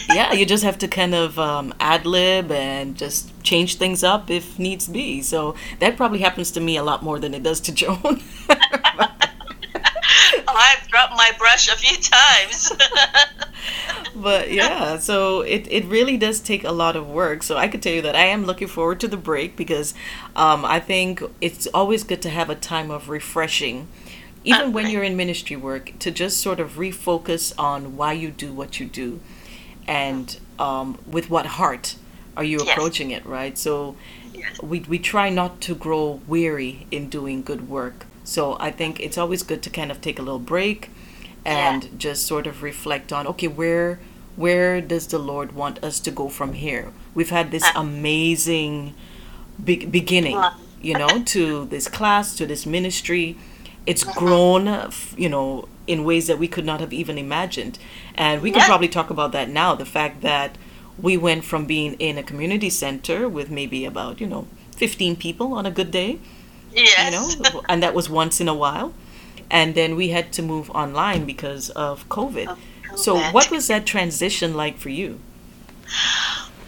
yeah 0.09 0.33
you 0.33 0.47
just 0.47 0.65
have 0.65 0.79
to 0.79 0.89
kind 0.89 1.15
of 1.15 1.39
um, 1.39 1.75
ad 1.81 2.07
lib 2.07 2.51
and 2.51 2.97
just 2.97 3.31
change 3.43 3.77
things 3.77 4.05
up 4.05 4.31
if 4.31 4.59
needs 4.59 4.89
be 4.89 5.23
so 5.23 5.55
that 5.79 5.97
probably 5.97 6.21
happens 6.21 6.51
to 6.51 6.61
me 6.61 6.77
a 6.77 6.83
lot 6.83 7.03
more 7.03 7.19
than 7.19 7.35
it 7.35 7.43
does 7.43 7.61
to 7.61 7.73
joan 7.73 8.21
I've 10.55 10.87
dropped 10.89 11.17
my 11.17 11.33
brush 11.39 11.69
a 11.69 11.77
few 11.77 11.97
times. 11.97 12.73
but 14.15 14.53
yeah, 14.53 14.99
so 14.99 15.41
it, 15.41 15.67
it 15.71 15.85
really 15.87 16.17
does 16.17 16.41
take 16.41 16.65
a 16.65 16.73
lot 16.73 16.97
of 16.97 17.09
work. 17.09 17.43
So 17.43 17.57
I 17.57 17.69
could 17.69 17.83
tell 17.83 17.93
you 17.93 18.03
that 18.03 18.17
I 18.17 18.27
am 18.27 18.45
looking 18.45 18.69
forward 18.69 19.01
to 19.01 19.09
the 19.09 19.17
break 19.17 19.57
because 19.57 19.95
um, 20.37 20.65
I 20.65 20.81
think 20.81 21.23
it's 21.41 21.67
always 21.69 22.05
good 22.05 22.23
to 22.23 22.31
have 22.31 22.51
a 22.51 22.55
time 22.55 22.91
of 22.91 23.09
refreshing, 23.09 23.89
even 24.45 24.73
when 24.73 24.89
you're 24.89 25.03
in 25.03 25.17
ministry 25.17 25.57
work, 25.57 25.99
to 26.01 26.11
just 26.11 26.41
sort 26.41 26.61
of 26.61 26.73
refocus 26.73 27.53
on 27.59 27.97
why 27.97 28.13
you 28.13 28.31
do 28.31 28.53
what 28.53 28.81
you 28.81 28.87
do 28.87 29.21
and 29.87 30.39
um, 30.59 30.99
with 31.07 31.31
what 31.31 31.47
heart 31.47 31.97
are 32.37 32.45
you 32.45 32.59
Yes. 32.65 32.69
approaching 32.77 33.11
it, 33.11 33.25
right? 33.27 33.57
So 33.59 33.97
we, 34.63 34.81
we 34.81 34.99
try 34.99 35.29
not 35.31 35.61
to 35.63 35.75
grow 35.75 36.21
weary 36.27 36.87
in 36.91 37.09
doing 37.09 37.43
good 37.43 37.69
work. 37.69 38.07
So 38.25 38.57
I 38.61 38.71
think 38.71 39.01
it's 39.01 39.19
always 39.19 39.43
good 39.43 39.63
to 39.63 39.71
kind 39.71 39.91
of 39.91 40.01
take 40.01 40.19
a 40.19 40.23
little 40.23 40.39
break 40.39 40.91
and 41.45 41.99
just 41.99 42.27
sort 42.27 42.47
of 42.47 42.63
reflect 42.63 43.13
on 43.13 43.27
okay 43.27 43.49
where 43.49 43.99
where 44.37 44.81
does 44.81 45.09
the 45.09 45.19
lord 45.19 45.53
want 45.53 45.83
us 45.83 45.99
to 45.99 46.09
go 46.13 46.29
from 46.29 46.53
here 46.53 46.93
we've 47.15 47.31
had 47.31 47.51
this 47.51 47.65
amazing 47.75 48.95
be- 49.63 49.85
beginning 49.85 50.41
you 50.81 50.95
know 50.95 51.23
to 51.25 51.65
this 51.67 51.89
class 51.89 52.37
to 52.37 52.47
this 52.47 52.65
ministry 52.65 53.37
it's 53.87 54.05
grown 54.05 54.91
you 55.17 55.29
know 55.29 55.69
in 55.87 56.05
ways 56.05 56.27
that 56.29 56.39
we 56.39 56.47
could 56.47 56.65
not 56.65 56.81
have 56.81 56.93
even 56.93 57.19
imagined 57.19 57.79
and 58.15 58.41
we 58.41 58.51
can 58.51 58.61
Yeah. 58.61 58.67
probably 58.67 58.89
talk 58.89 59.11
about 59.11 59.33
that 59.33 59.49
now 59.49 59.75
the 59.75 59.85
fact 59.85 60.21
that 60.23 60.57
we 61.01 61.17
went 61.17 61.45
from 61.45 61.67
being 61.67 61.95
in 61.95 62.19
a 62.19 62.23
community 62.23 62.71
center 62.71 63.29
with 63.29 63.51
maybe 63.51 63.85
about 63.85 64.21
you 64.21 64.27
know 64.27 64.47
15 64.77 65.17
people 65.17 65.53
on 65.55 65.67
a 65.67 65.71
good 65.71 65.91
day 65.91 66.19
yes. 66.73 67.05
you 67.05 67.11
know 67.43 67.63
and 67.69 67.83
that 67.83 67.95
was 67.95 68.09
once 68.09 68.41
in 68.41 68.49
a 68.49 68.55
while 68.55 68.93
and 69.51 69.75
then 69.75 69.97
we 69.97 70.09
had 70.09 70.33
to 70.33 70.43
move 70.43 70.71
online 70.71 71.25
because 71.25 71.71
of 71.71 72.09
covid 72.09 72.57
so 72.95 73.17
COVID. 73.17 73.33
what 73.33 73.51
was 73.51 73.67
that 73.67 73.85
transition 73.87 74.55
like 74.55 74.79
for 74.79 74.91
you 74.91 75.19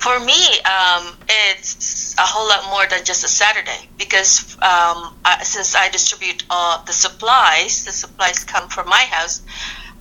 For 0.04 0.20
me, 0.20 0.36
um, 0.68 1.16
it's 1.48 2.14
a 2.18 2.26
whole 2.28 2.46
lot 2.46 2.68
more 2.68 2.86
than 2.90 3.06
just 3.06 3.24
a 3.24 3.28
Saturday 3.28 3.88
because 3.96 4.52
um, 4.60 5.16
I, 5.24 5.38
since 5.42 5.74
I 5.74 5.88
distribute 5.88 6.44
uh, 6.50 6.84
the 6.84 6.92
supplies, 6.92 7.86
the 7.86 7.92
supplies 7.92 8.44
come 8.44 8.68
from 8.68 8.86
my 8.90 9.00
house. 9.08 9.40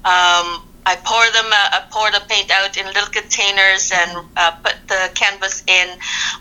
Um, 0.04 0.60
I 0.86 1.00
pour 1.06 1.24
them, 1.32 1.46
uh, 1.48 1.80
I 1.80 1.84
pour 1.90 2.12
the 2.12 2.22
paint 2.28 2.52
out 2.52 2.76
in 2.76 2.86
little 2.88 3.08
containers 3.16 3.94
and 3.96 4.28
uh, 4.36 4.52
put 4.62 4.76
the 4.90 5.10
canvas 5.16 5.64
in 5.68 5.88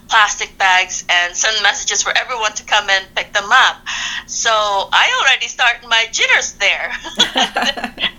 plastic 0.08 0.58
bags 0.58 1.04
and 1.08 1.36
send 1.36 1.62
messages 1.62 2.02
for 2.02 2.12
everyone 2.18 2.54
to 2.54 2.64
come 2.64 2.90
and 2.90 3.06
pick 3.14 3.32
them 3.32 3.46
up. 3.46 3.76
So 4.26 4.50
I 4.50 5.06
already 5.22 5.46
start 5.46 5.86
my 5.88 6.06
jitters 6.10 6.54
there. 6.58 6.90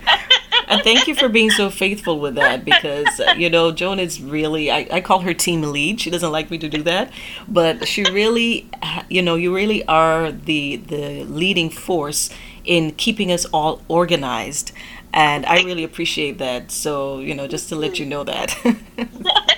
and 0.68 0.82
thank 0.82 1.06
you 1.06 1.14
for 1.14 1.28
being 1.28 1.50
so 1.50 1.70
faithful 1.70 2.20
with 2.20 2.34
that 2.36 2.64
because 2.64 3.20
uh, 3.20 3.34
you 3.36 3.48
know 3.50 3.72
joan 3.72 3.98
is 3.98 4.20
really 4.20 4.70
I, 4.70 4.86
I 4.90 5.00
call 5.00 5.20
her 5.20 5.34
team 5.34 5.62
lead. 5.62 6.00
She 6.00 6.10
doesn't 6.10 6.32
like 6.32 6.50
me 6.50 6.58
to 6.58 6.68
do 6.68 6.82
that. 6.82 7.12
But 7.48 7.86
she 7.86 8.04
really 8.04 8.68
you 9.08 9.22
know 9.22 9.34
you 9.36 9.54
really 9.54 9.84
are 9.86 10.32
the 10.32 10.76
the 10.76 11.24
leading 11.24 11.70
force 11.70 12.30
in 12.64 12.92
keeping 12.92 13.30
us 13.30 13.44
all 13.46 13.82
organized. 13.88 14.72
And 15.12 15.46
i 15.46 15.62
really 15.62 15.84
appreciate 15.84 16.38
that. 16.38 16.70
So 16.70 17.20
you 17.20 17.34
know 17.34 17.46
just 17.46 17.68
to 17.68 17.76
let 17.76 17.98
you 17.98 18.06
know 18.06 18.24
that. 18.24 18.50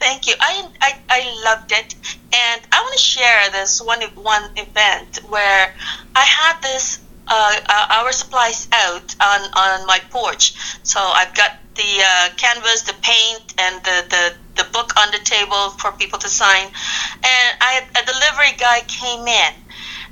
Thank 0.00 0.26
you. 0.26 0.34
I, 0.40 0.66
I, 0.80 0.98
I 1.10 1.42
loved 1.44 1.72
it. 1.72 1.94
And 2.32 2.62
I 2.72 2.80
want 2.80 2.94
to 2.94 2.98
share 2.98 3.50
this 3.52 3.82
one 3.82 4.00
one 4.14 4.44
event 4.56 5.18
where 5.28 5.74
I 6.14 6.20
had 6.20 6.62
this 6.62 7.00
uh, 7.28 7.60
uh, 7.68 7.86
our 8.00 8.12
supplies 8.12 8.68
out 8.72 9.14
on, 9.20 9.40
on 9.56 9.86
my 9.86 10.00
porch. 10.10 10.54
So 10.82 11.00
I've 11.00 11.34
got 11.34 11.52
the 11.74 12.02
uh, 12.02 12.28
canvas, 12.36 12.82
the 12.82 12.94
paint, 13.02 13.54
and 13.58 13.76
the, 13.84 14.04
the, 14.10 14.62
the 14.62 14.68
book 14.72 14.92
on 14.98 15.10
the 15.12 15.20
table 15.24 15.70
for 15.78 15.92
people 15.92 16.18
to 16.18 16.28
sign. 16.28 16.66
And 16.66 17.50
I 17.60 17.82
a 17.94 18.04
delivery 18.04 18.58
guy 18.58 18.80
came 18.88 19.26
in 19.26 19.52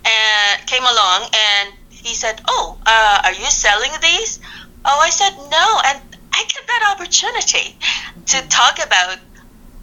and 0.04 0.66
came 0.66 0.84
along 0.84 1.28
and 1.34 1.74
he 1.90 2.14
said, 2.14 2.40
"Oh, 2.46 2.78
uh, 2.86 3.20
are 3.24 3.32
you 3.32 3.50
selling 3.50 3.90
these?" 4.00 4.38
Oh, 4.84 5.00
I 5.02 5.10
said 5.10 5.34
no, 5.50 5.66
and 5.86 6.00
I 6.32 6.44
get 6.46 6.66
that 6.66 6.94
opportunity 6.94 7.76
to 8.26 8.48
talk 8.48 8.78
about 8.78 9.18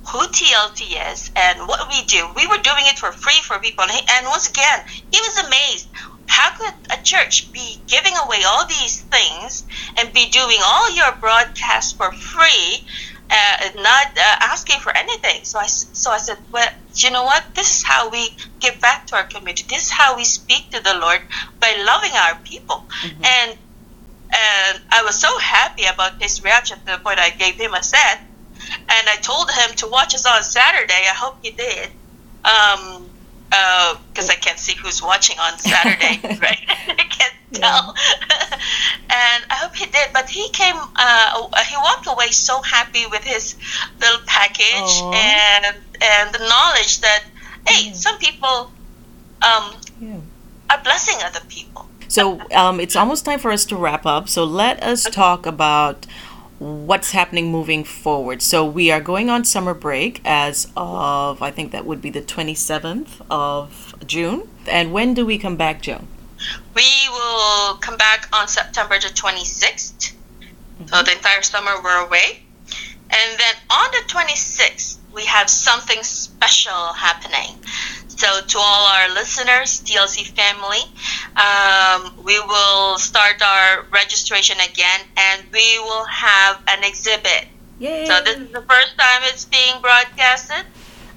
who 0.08 0.20
TLC 0.28 1.12
is 1.12 1.32
and 1.36 1.68
what 1.68 1.88
we 1.90 2.04
do. 2.06 2.28
We 2.36 2.48
were 2.48 2.62
doing 2.62 2.86
it 2.88 3.00
for 3.00 3.12
free 3.12 3.40
for 3.44 3.58
people. 3.60 3.86
And 3.86 4.28
once 4.28 4.50
again, 4.50 4.84
he 5.12 5.20
was 5.20 5.46
amazed. 5.46 5.88
How 6.38 6.50
could 6.58 6.74
a 6.98 7.00
church 7.04 7.52
be 7.54 7.78
giving 7.88 8.16
away 8.26 8.42
all 8.48 8.66
these 8.68 9.02
things 9.02 9.64
and 9.98 10.12
be 10.14 10.26
doing 10.30 10.58
all 10.64 10.96
your 10.96 11.12
broadcasts 11.20 11.94
for 11.94 12.12
free, 12.12 12.68
uh, 13.30 13.56
and 13.64 13.76
not 13.76 14.08
uh, 14.18 14.36
asking 14.54 14.80
for 14.80 14.92
anything? 14.98 15.44
So 15.44 15.60
I, 15.60 15.68
so 15.68 16.12
I 16.12 16.18
said, 16.18 16.38
well, 16.52 16.70
you 16.96 17.12
know 17.12 17.24
what? 17.24 17.44
This 17.56 17.78
is 17.78 17.84
how 17.84 18.10
we 18.10 18.30
give 18.60 18.80
back 18.82 19.08
to 19.08 19.16
our 19.18 19.24
community. 19.26 19.66
This 19.70 19.84
is 19.88 19.92
how 19.92 20.16
we 20.18 20.26
speak 20.26 20.72
to 20.72 20.82
the 20.82 20.96
Lord 21.00 21.22
by 21.60 21.72
loving 21.86 22.12
our 22.26 22.36
people. 22.44 22.84
And 23.24 23.58
and 24.36 24.82
I 24.92 25.04
was 25.04 25.16
so 25.16 25.30
happy 25.40 25.84
about 25.86 26.20
his 26.20 26.44
reaction 26.44 26.78
to 26.80 26.86
the 26.86 26.98
point 26.98 27.20
I 27.20 27.30
gave 27.30 27.56
him 27.56 27.74
a 27.76 27.84
set 27.84 28.18
and 28.90 29.08
I 29.10 29.18
told 29.22 29.52
him 29.52 29.76
to 29.78 29.88
watch 29.88 30.16
us 30.16 30.26
on 30.26 30.42
Saturday. 30.44 30.94
I 30.94 31.14
hope 31.16 31.38
he 31.44 31.52
did. 31.52 31.90
Um, 32.44 33.13
because 34.12 34.30
I 34.30 34.36
can't 34.36 34.60
see 34.60 34.76
who's 34.76 35.02
watching 35.02 35.38
on 35.40 35.58
Saturday, 35.60 36.20
right? 36.42 36.66
I 36.88 37.06
can't 37.10 37.34
tell. 37.54 37.96
and 39.10 39.40
I 39.50 39.56
hope 39.62 39.76
he 39.76 39.86
did. 39.86 40.10
But 40.14 40.30
he 40.30 40.50
came, 40.50 40.76
uh, 40.96 41.48
he 41.70 41.76
walked 41.78 42.08
away 42.08 42.28
so 42.32 42.62
happy 42.62 43.06
with 43.12 43.24
his 43.24 43.56
little 44.00 44.22
package 44.26 44.94
Aw. 45.02 45.14
and 45.14 45.76
and 46.02 46.34
the 46.34 46.40
knowledge 46.40 47.02
that 47.02 47.24
hey, 47.68 47.94
some 47.94 48.18
people 48.18 48.72
um, 49.42 49.76
Yeah. 50.02 50.20
are 50.70 50.82
blessing 50.84 51.16
other 51.24 51.42
people. 51.48 51.88
So 52.08 52.42
um, 52.52 52.80
it's 52.80 52.96
almost 52.96 53.26
time 53.26 53.40
for 53.40 53.52
us 53.52 53.66
to 53.66 53.76
wrap 53.76 54.06
up. 54.06 54.30
So 54.30 54.44
let 54.44 54.82
us 54.84 55.04
talk 55.04 55.46
about 55.46 56.06
what's 56.64 57.12
happening 57.12 57.52
moving 57.52 57.84
forward. 57.84 58.42
So 58.42 58.66
we 58.66 58.90
are 58.90 59.02
going 59.02 59.30
on 59.30 59.44
summer 59.44 59.74
break 59.74 60.22
as 60.24 60.72
of, 60.78 61.42
I 61.42 61.52
think 61.52 61.72
that 61.72 61.86
would 61.86 62.02
be 62.02 62.10
the 62.10 62.22
27th 62.22 63.22
of 63.30 63.96
June. 64.08 64.48
And 64.68 64.94
when 64.94 65.14
do 65.14 65.26
we 65.26 65.38
come 65.38 65.58
back, 65.58 65.82
Joan? 65.82 66.08
We 66.74 66.90
will 67.10 67.76
come 67.76 67.98
back 67.98 68.30
on 68.32 68.48
September 68.48 68.96
the 68.96 69.08
26th. 69.08 70.12
So 70.12 70.16
mm-hmm. 70.84 71.06
the 71.06 71.12
entire 71.12 71.42
summer 71.42 71.72
we're 71.84 72.06
away. 72.06 72.44
And 73.10 73.40
then 73.40 73.56
on 73.70 73.92
the 73.92 74.04
26th, 74.08 74.98
we 75.14 75.26
have 75.26 75.50
something 75.50 76.02
special 76.02 76.94
happening. 76.94 77.60
So 78.16 78.42
to 78.42 78.58
all 78.60 78.86
our 78.88 79.10
listeners, 79.14 79.82
TLC 79.82 80.26
family, 80.38 80.84
um, 81.36 82.14
we 82.24 82.40
will 82.40 82.98
start 82.98 83.42
our 83.42 83.86
registration 83.92 84.58
again 84.60 85.02
and 85.18 85.42
we 85.52 85.80
will 85.80 86.06
have 86.06 86.62
an 86.68 86.84
exhibit. 86.84 87.48
Yay! 87.80 88.06
So 88.06 88.22
this 88.24 88.38
is 88.38 88.52
the 88.52 88.62
first 88.62 88.98
time 88.98 89.22
it's 89.24 89.46
being 89.46 89.82
broadcasted. 89.82 90.66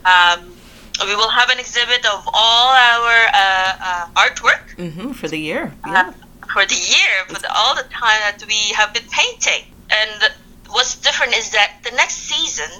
Um, 0.05 0.53
we 1.07 1.15
will 1.15 1.29
have 1.29 1.51
an 1.51 1.59
exhibit 1.61 2.05
of 2.07 2.27
all 2.33 2.69
our 2.75 3.17
uh, 3.35 3.77
uh, 3.81 4.07
artwork 4.17 4.65
hmm 4.77 5.13
for 5.13 5.29
the 5.29 5.39
year. 5.39 5.75
uh, 5.85 5.91
Yeah. 5.93 6.11
for 6.53 6.65
the 6.65 6.75
year, 6.75 7.13
for 7.29 7.39
the, 7.39 7.53
all 7.55 7.75
the 7.77 7.85
time 7.93 8.21
that 8.25 8.43
we 8.49 8.73
have 8.75 8.95
been 8.95 9.07
painting. 9.11 9.69
And 9.91 10.33
what's 10.71 10.97
different 10.97 11.37
is 11.37 11.51
that 11.51 11.83
the 11.85 11.91
next 11.93 12.17
season, 12.33 12.71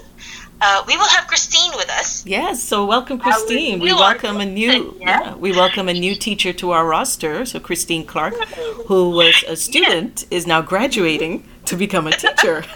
uh, 0.61 0.83
we 0.87 0.97
will 0.97 1.07
have 1.07 1.27
Christine 1.27 1.71
with 1.75 1.89
us. 1.89 2.25
Yes, 2.25 2.63
so 2.63 2.85
welcome 2.85 3.19
Christine. 3.19 3.79
We 3.79 3.93
welcome 3.93 4.37
a 4.37 4.45
new 4.45 4.95
yeah. 4.99 5.21
yeah, 5.21 5.35
we 5.35 5.51
welcome 5.51 5.87
a 5.87 5.93
new 5.93 6.15
teacher 6.15 6.53
to 6.53 6.71
our 6.71 6.85
roster. 6.85 7.45
So 7.45 7.59
Christine 7.59 8.05
Clark, 8.05 8.35
who 8.87 9.11
was 9.11 9.43
a 9.47 9.55
student, 9.55 10.25
is 10.31 10.47
now 10.47 10.61
graduating 10.61 11.43
to 11.65 11.75
become 11.75 12.07
a 12.07 12.11
teacher. 12.11 12.65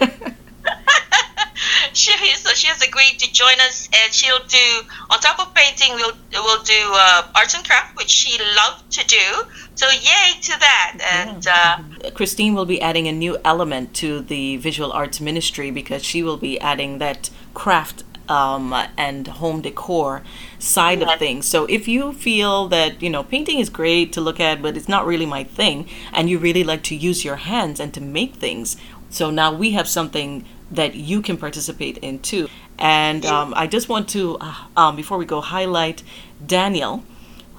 She 1.94 2.12
so 2.36 2.54
she 2.54 2.68
has 2.68 2.80
agreed 2.82 3.18
to 3.18 3.30
join 3.32 3.60
us, 3.60 3.88
and 3.92 4.12
she'll 4.12 4.44
do 4.46 4.82
on 5.10 5.20
top 5.20 5.38
of 5.38 5.54
painting, 5.54 5.94
we'll 5.94 6.12
we'll 6.32 6.62
do 6.62 6.82
uh, 6.94 7.28
arts 7.34 7.54
and 7.54 7.64
craft, 7.64 7.96
which 7.96 8.08
she 8.08 8.38
loved 8.56 8.90
to 8.92 9.06
do. 9.06 9.42
So 9.74 9.88
yay 9.90 10.40
to 10.40 10.58
that! 10.58 10.98
And 11.12 11.46
uh, 11.46 12.10
Christine 12.12 12.54
will 12.54 12.64
be 12.64 12.80
adding 12.80 13.08
a 13.08 13.12
new 13.12 13.36
element 13.44 13.94
to 13.96 14.20
the 14.20 14.56
visual 14.56 14.90
arts 14.92 15.20
ministry 15.20 15.70
because 15.70 16.02
she 16.02 16.22
will 16.22 16.38
be 16.38 16.58
adding 16.60 16.98
that 16.98 17.30
craft 17.54 18.04
um, 18.28 18.74
and 18.96 19.26
home 19.26 19.60
decor 19.60 20.22
side 20.58 21.02
of 21.02 21.18
things. 21.18 21.46
So 21.46 21.64
if 21.66 21.88
you 21.88 22.12
feel 22.12 22.68
that 22.68 23.02
you 23.02 23.10
know 23.10 23.22
painting 23.22 23.58
is 23.58 23.68
great 23.68 24.12
to 24.14 24.20
look 24.20 24.40
at, 24.40 24.62
but 24.62 24.76
it's 24.76 24.88
not 24.88 25.06
really 25.06 25.26
my 25.26 25.44
thing, 25.44 25.88
and 26.12 26.30
you 26.30 26.38
really 26.38 26.64
like 26.64 26.82
to 26.84 26.94
use 26.94 27.24
your 27.24 27.36
hands 27.36 27.80
and 27.80 27.92
to 27.94 28.00
make 28.00 28.36
things, 28.36 28.76
so 29.10 29.30
now 29.30 29.52
we 29.52 29.72
have 29.72 29.88
something 29.88 30.44
that 30.70 30.94
you 30.94 31.20
can 31.20 31.36
participate 31.36 31.98
in 31.98 32.18
too. 32.20 32.48
And 32.78 33.26
um, 33.26 33.52
I 33.54 33.66
just 33.66 33.88
want 33.88 34.08
to, 34.10 34.38
uh, 34.40 34.54
um, 34.76 34.96
before 34.96 35.18
we 35.18 35.26
go, 35.26 35.40
highlight 35.40 36.02
Daniel 36.44 37.04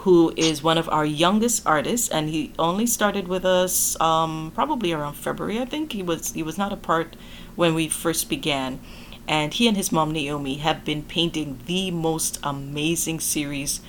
who 0.04 0.34
is 0.36 0.62
one 0.62 0.78
of 0.78 0.90
our 0.90 1.06
youngest 1.06 1.66
artists, 1.66 2.10
and 2.10 2.30
he 2.30 2.52
only 2.60 2.86
started 2.86 3.26
with 3.26 3.46
us 3.46 4.00
um, 4.02 4.52
probably 4.54 4.92
around 4.92 5.14
February. 5.14 5.62
I 5.62 5.66
think 5.66 5.94
he 5.94 6.04
was 6.04 6.34
he 6.34 6.44
was 6.44 6.58
not 6.58 6.74
a 6.74 6.76
part 6.76 7.16
when 7.56 7.74
we 7.74 7.88
first 7.88 8.28
began, 8.28 8.82
and 9.28 9.54
he 9.54 9.68
and 9.68 9.78
his 9.78 9.92
mom 9.92 10.12
Naomi 10.12 10.56
have 10.56 10.84
been 10.84 11.04
painting 11.04 11.60
the 11.66 11.92
most 11.92 12.40
amazing 12.44 13.20
series 13.20 13.82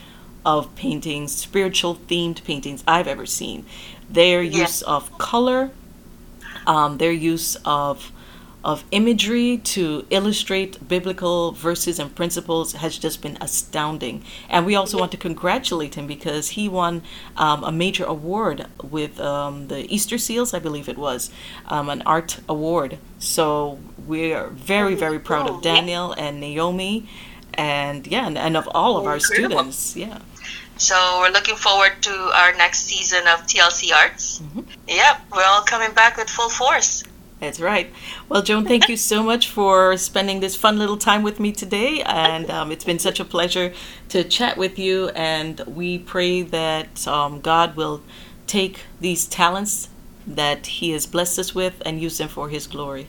of 0.44 0.74
paintings, 0.76 1.34
spiritual 1.34 1.96
themed 1.96 2.44
paintings 2.44 2.84
I've 2.86 3.08
ever 3.08 3.26
seen. 3.26 3.64
Their 4.08 4.42
use 4.42 4.82
of 4.82 5.16
color, 5.18 5.70
um, 6.66 6.98
their 6.98 7.12
use 7.12 7.56
of 7.64 8.12
of 8.64 8.82
imagery 8.90 9.58
to 9.58 10.06
illustrate 10.08 10.88
biblical 10.88 11.52
verses 11.52 11.98
and 11.98 12.14
principles 12.14 12.72
has 12.72 12.96
just 12.96 13.20
been 13.20 13.36
astounding. 13.40 14.24
And 14.48 14.64
we 14.64 14.74
also 14.74 14.98
want 14.98 15.12
to 15.12 15.18
congratulate 15.18 15.96
him 15.96 16.06
because 16.06 16.50
he 16.50 16.66
won 16.66 17.02
um, 17.36 17.62
a 17.62 17.70
major 17.70 18.04
award 18.04 18.66
with 18.82 19.20
um, 19.20 19.68
the 19.68 19.92
Easter 19.94 20.16
Seals, 20.16 20.54
I 20.54 20.60
believe 20.60 20.88
it 20.88 20.96
was, 20.96 21.30
um, 21.66 21.90
an 21.90 22.02
art 22.06 22.40
award. 22.48 22.96
So 23.18 23.78
we're 24.06 24.48
very, 24.48 24.94
very 24.94 25.18
proud 25.18 25.48
of 25.48 25.62
Daniel 25.62 26.12
and 26.12 26.40
Naomi. 26.40 27.08
And 27.54 28.06
yeah, 28.06 28.26
and, 28.26 28.36
and 28.36 28.56
of 28.56 28.68
all 28.74 28.96
of 28.96 29.06
our 29.06 29.20
students. 29.20 29.96
Yeah. 29.96 30.18
so 30.76 31.18
we're 31.20 31.30
looking 31.30 31.56
forward 31.56 31.92
to 32.02 32.10
our 32.10 32.52
next 32.56 32.80
season 32.86 33.20
of 33.28 33.46
TLC 33.46 33.94
Arts. 33.94 34.42
Yep, 34.88 35.20
we're 35.32 35.44
all 35.44 35.62
coming 35.62 35.92
back 35.94 36.16
with 36.16 36.28
full 36.28 36.48
force. 36.48 37.04
That's 37.40 37.60
right. 37.60 37.92
Well, 38.28 38.42
Joan, 38.42 38.64
thank 38.64 38.88
you 38.88 38.96
so 38.96 39.22
much 39.22 39.48
for 39.48 39.96
spending 39.96 40.40
this 40.40 40.56
fun 40.56 40.78
little 40.78 40.96
time 40.96 41.22
with 41.22 41.38
me 41.38 41.52
today. 41.52 42.02
And 42.02 42.50
um, 42.50 42.72
it's 42.72 42.84
been 42.84 42.98
such 42.98 43.20
a 43.20 43.24
pleasure 43.24 43.74
to 44.08 44.24
chat 44.24 44.56
with 44.56 44.78
you. 44.78 45.08
And 45.10 45.60
we 45.66 45.98
pray 45.98 46.42
that 46.42 47.06
um, 47.06 47.40
God 47.40 47.76
will 47.76 48.02
take 48.46 48.80
these 49.00 49.26
talents 49.26 49.88
that 50.26 50.66
He 50.66 50.92
has 50.92 51.06
blessed 51.06 51.38
us 51.38 51.54
with 51.54 51.82
and 51.84 52.00
use 52.00 52.18
them 52.18 52.28
for 52.28 52.48
His 52.48 52.66
glory. 52.66 53.08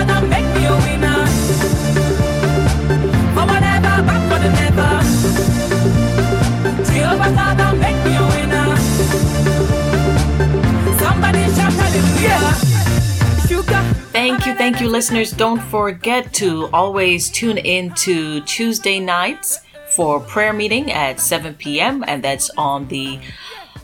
you, 14.51 14.55
thank 14.55 14.81
you, 14.81 14.89
listeners. 14.89 15.31
Don't 15.31 15.61
forget 15.61 16.33
to 16.33 16.67
always 16.73 17.29
tune 17.29 17.57
in 17.57 17.93
to 17.95 18.41
Tuesday 18.41 18.99
nights 18.99 19.61
for 19.95 20.19
prayer 20.19 20.53
meeting 20.53 20.91
at 20.91 21.19
7 21.19 21.55
p.m. 21.55 22.03
and 22.07 22.23
that's 22.23 22.49
on 22.57 22.87
the 22.87 23.19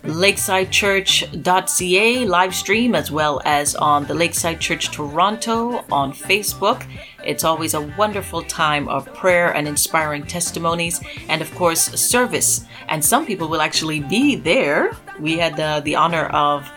lakesidechurch.ca 0.03 2.25
live 2.25 2.55
stream 2.55 2.95
as 2.95 3.11
well 3.11 3.41
as 3.45 3.75
on 3.75 4.05
the 4.05 4.13
Lakeside 4.13 4.59
Church 4.59 4.91
Toronto 4.91 5.83
on 5.91 6.13
Facebook. 6.13 6.85
It's 7.25 7.43
always 7.43 7.73
a 7.73 7.81
wonderful 7.97 8.43
time 8.43 8.88
of 8.88 9.11
prayer 9.13 9.53
and 9.53 9.67
inspiring 9.67 10.23
testimonies 10.23 11.01
and 11.29 11.41
of 11.41 11.53
course 11.55 11.81
service. 11.81 12.65
And 12.89 13.03
some 13.03 13.25
people 13.25 13.47
will 13.47 13.61
actually 13.61 13.99
be 13.99 14.35
there. 14.35 14.95
We 15.19 15.38
had 15.38 15.59
uh, 15.59 15.81
the 15.81 15.95
honor 15.95 16.27
of 16.27 16.71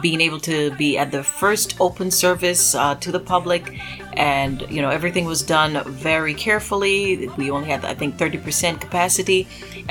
being 0.00 0.20
able 0.20 0.40
to 0.40 0.70
be 0.76 0.96
at 0.96 1.10
the 1.10 1.22
first 1.22 1.76
open 1.80 2.10
service 2.10 2.74
uh, 2.74 2.94
to 2.96 3.12
the 3.12 3.20
public. 3.20 3.78
And 4.14 4.62
you 4.70 4.82
know 4.82 4.90
everything 4.90 5.24
was 5.24 5.42
done 5.42 5.82
very 5.90 6.34
carefully. 6.34 7.28
We 7.36 7.50
only 7.50 7.68
had 7.68 7.84
i 7.84 7.94
think 7.94 8.16
30% 8.16 8.80
capacity. 8.80 9.48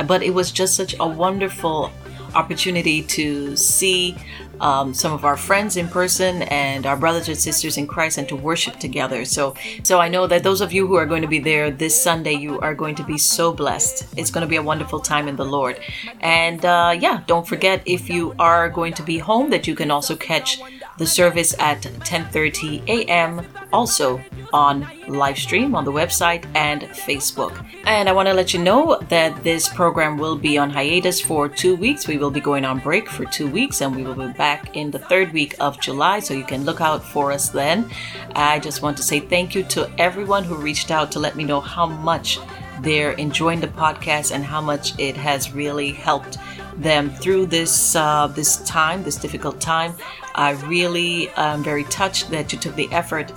But 0.08 0.24
it 0.24 0.34
was 0.34 0.52
just 0.52 0.76
such 0.76 0.95
a 0.99 1.08
wonderful 1.08 1.91
opportunity 2.36 3.02
to 3.02 3.56
see 3.58 4.16
um, 4.62 4.93
some 4.93 5.12
of 5.12 5.26
our 5.26 5.36
friends 5.36 5.76
in 5.76 5.88
person 5.88 6.43
and 6.43 6.86
our 6.86 6.95
brothers 6.95 7.28
and 7.28 7.38
sisters 7.38 7.78
in 7.78 7.88
Christ 7.88 8.18
and 8.18 8.30
to 8.30 8.36
worship 8.36 8.80
together. 8.80 9.26
So, 9.26 9.55
so 9.84 9.99
I 9.99 10.07
know 10.07 10.28
that 10.28 10.43
those 10.43 10.62
of 10.62 10.72
you 10.72 10.88
who 10.88 10.95
are 10.95 11.05
going 11.05 11.24
to 11.24 11.28
be 11.28 11.39
there 11.39 11.72
this 11.72 11.99
Sunday, 11.99 12.34
you 12.34 12.59
are 12.59 12.76
going 12.76 12.95
to 12.95 13.03
be 13.03 13.18
so 13.18 13.51
blessed. 13.51 14.05
It's 14.16 14.32
going 14.32 14.45
to 14.45 14.49
be 14.49 14.55
a 14.55 14.64
wonderful 14.64 14.99
time 14.99 15.28
in 15.28 15.36
the 15.36 15.45
Lord. 15.45 15.80
And 16.22 16.64
uh, 16.64 16.95
yeah, 16.97 17.24
don't 17.26 17.47
forget 17.47 17.82
if 17.86 18.09
you 18.09 18.36
are 18.39 18.70
going 18.70 18.93
to 18.93 19.03
be 19.03 19.18
home 19.18 19.49
that 19.49 19.68
you 19.68 19.76
can 19.76 19.91
also 19.91 20.16
catch 20.16 20.62
the 21.02 21.08
service 21.08 21.56
at 21.58 21.82
10:30 21.82 22.88
a.m. 22.88 23.41
also 23.74 24.22
on 24.54 24.76
live 25.08 25.38
stream 25.45 25.74
on 25.74 25.84
the 25.84 25.91
website 26.02 26.43
and 26.54 26.82
Facebook. 27.08 27.54
And 27.86 28.08
I 28.08 28.12
want 28.12 28.28
to 28.30 28.36
let 28.36 28.54
you 28.54 28.62
know 28.70 28.84
that 29.10 29.43
this 29.43 29.68
program 29.68 30.20
will 30.24 30.38
be 30.38 30.60
on 30.60 30.70
hiatus 30.70 31.20
for 31.20 31.49
2 31.49 31.76
weeks. 31.76 32.08
We 32.08 32.20
will 32.22 32.30
be 32.39 32.43
going 32.49 32.66
on 32.66 32.78
break 32.88 33.10
for 33.10 33.26
2 33.26 33.47
weeks 33.47 33.82
and 33.82 33.95
we 33.95 34.04
will 34.04 34.20
be 34.28 34.34
back 34.47 34.76
in 34.76 34.91
the 34.91 34.99
3rd 34.99 35.34
week 35.34 35.56
of 35.60 35.82
July 35.82 36.20
so 36.20 36.36
you 36.36 36.47
can 36.54 36.66
look 36.66 36.82
out 36.82 37.04
for 37.14 37.32
us 37.32 37.49
then. 37.49 37.89
I 38.36 38.60
just 38.60 38.84
want 38.84 38.95
to 38.97 39.04
say 39.10 39.20
thank 39.20 39.56
you 39.56 39.64
to 39.76 39.89
everyone 39.97 40.43
who 40.43 40.56
reached 40.70 40.91
out 40.91 41.12
to 41.14 41.20
let 41.20 41.36
me 41.36 41.43
know 41.43 41.62
how 41.62 41.88
much 41.88 42.38
they're 42.82 43.14
enjoying 43.14 43.62
the 43.62 43.74
podcast 43.84 44.32
and 44.36 44.43
how 44.43 44.62
much 44.62 44.86
it 44.99 45.16
has 45.18 45.52
really 45.62 45.91
helped 45.91 46.38
them 46.78 47.10
through 47.22 47.45
this 47.45 47.95
uh, 47.95 48.28
this 48.28 48.58
time, 48.80 49.04
this 49.04 49.18
difficult 49.18 49.60
time. 49.60 49.93
I 50.36 50.51
really 50.67 51.29
am 51.38 51.63
very 51.63 51.84
touched 51.86 52.29
that 52.32 52.51
you 52.51 52.59
took 52.59 52.75
the 52.75 52.91
effort 52.91 53.32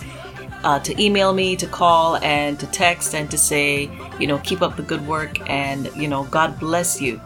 uh, 0.65 0.79
to 0.81 1.01
email 1.03 1.33
me, 1.33 1.57
to 1.57 1.67
call, 1.67 2.17
and 2.17 2.59
to 2.59 2.67
text, 2.69 3.15
and 3.15 3.31
to 3.31 3.39
say, 3.39 3.91
you 4.19 4.27
know, 4.27 4.39
keep 4.39 4.63
up 4.63 4.77
the 4.77 4.83
good 4.83 5.07
work, 5.07 5.49
and 5.51 5.91
you 5.95 6.09
know, 6.09 6.25
God 6.25 6.59
bless 6.59 7.01
you 7.01 7.21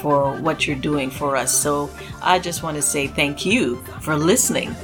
for 0.00 0.32
what 0.40 0.66
you're 0.66 0.76
doing 0.76 1.10
for 1.10 1.36
us. 1.36 1.52
So 1.52 1.90
I 2.22 2.38
just 2.38 2.62
want 2.62 2.76
to 2.76 2.82
say 2.82 3.06
thank 3.06 3.44
you 3.44 3.76
for 4.00 4.16
listening. 4.16 4.74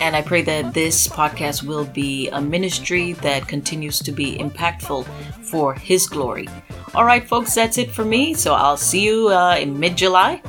And 0.00 0.16
I 0.16 0.22
pray 0.22 0.42
that 0.42 0.74
this 0.74 1.06
podcast 1.06 1.62
will 1.62 1.84
be 1.84 2.28
a 2.30 2.40
ministry 2.40 3.12
that 3.14 3.46
continues 3.46 4.00
to 4.00 4.12
be 4.12 4.36
impactful 4.36 5.06
for 5.44 5.74
His 5.74 6.06
glory. 6.06 6.48
All 6.94 7.04
right, 7.04 7.26
folks, 7.26 7.54
that's 7.54 7.78
it 7.78 7.90
for 7.90 8.04
me. 8.04 8.34
So 8.34 8.54
I'll 8.54 8.76
see 8.76 9.04
you 9.04 9.28
uh, 9.28 9.56
in 9.56 9.78
mid 9.78 9.96
July. 9.96 10.42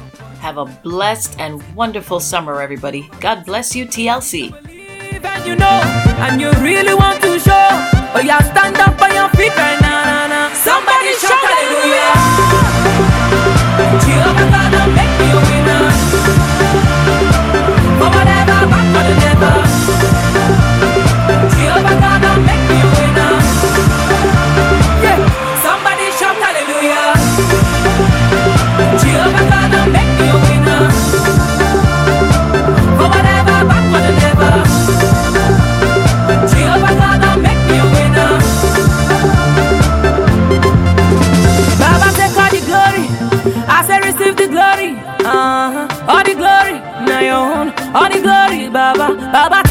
Have 0.46 0.60
a 0.60 0.66
blessed 0.66 1.40
and 1.40 1.58
wonderful 1.74 2.20
summer, 2.20 2.62
everybody. 2.62 3.10
God 3.20 3.48
bless 3.48 3.76
you, 3.76 3.88
TLC. 3.88 4.54
And 4.54 5.44
you 5.44 5.56
know, 5.56 5.82
and 6.22 6.40
you 6.40 6.52
really 6.62 6.94
want 6.94 7.20
to 7.24 7.40
show, 7.40 7.50
oh, 7.52 8.12
but 8.14 8.26
you 8.26 8.40
stand 8.54 8.78
up 8.78 9.02
on 9.02 9.12
your 9.16 9.28
feet 9.30 9.58
right 9.58 9.82
now. 9.82 10.04
now, 10.04 10.28
now. 10.28 10.54
Somebody 10.54 11.16
shout 11.16 11.32
hallelujah. 15.10 15.45
Receive 44.26 44.38
the 44.38 44.48
glory. 44.48 44.92
Uh-huh. 45.26 45.88
All 46.08 46.24
the 46.24 46.34
glory, 46.36 46.80
now 47.06 47.20
your 47.20 47.36
own. 47.36 47.70
All 47.96 48.10
the 48.10 48.22
glory, 48.22 48.70
Baba. 48.70 49.16
Baba 49.32 49.62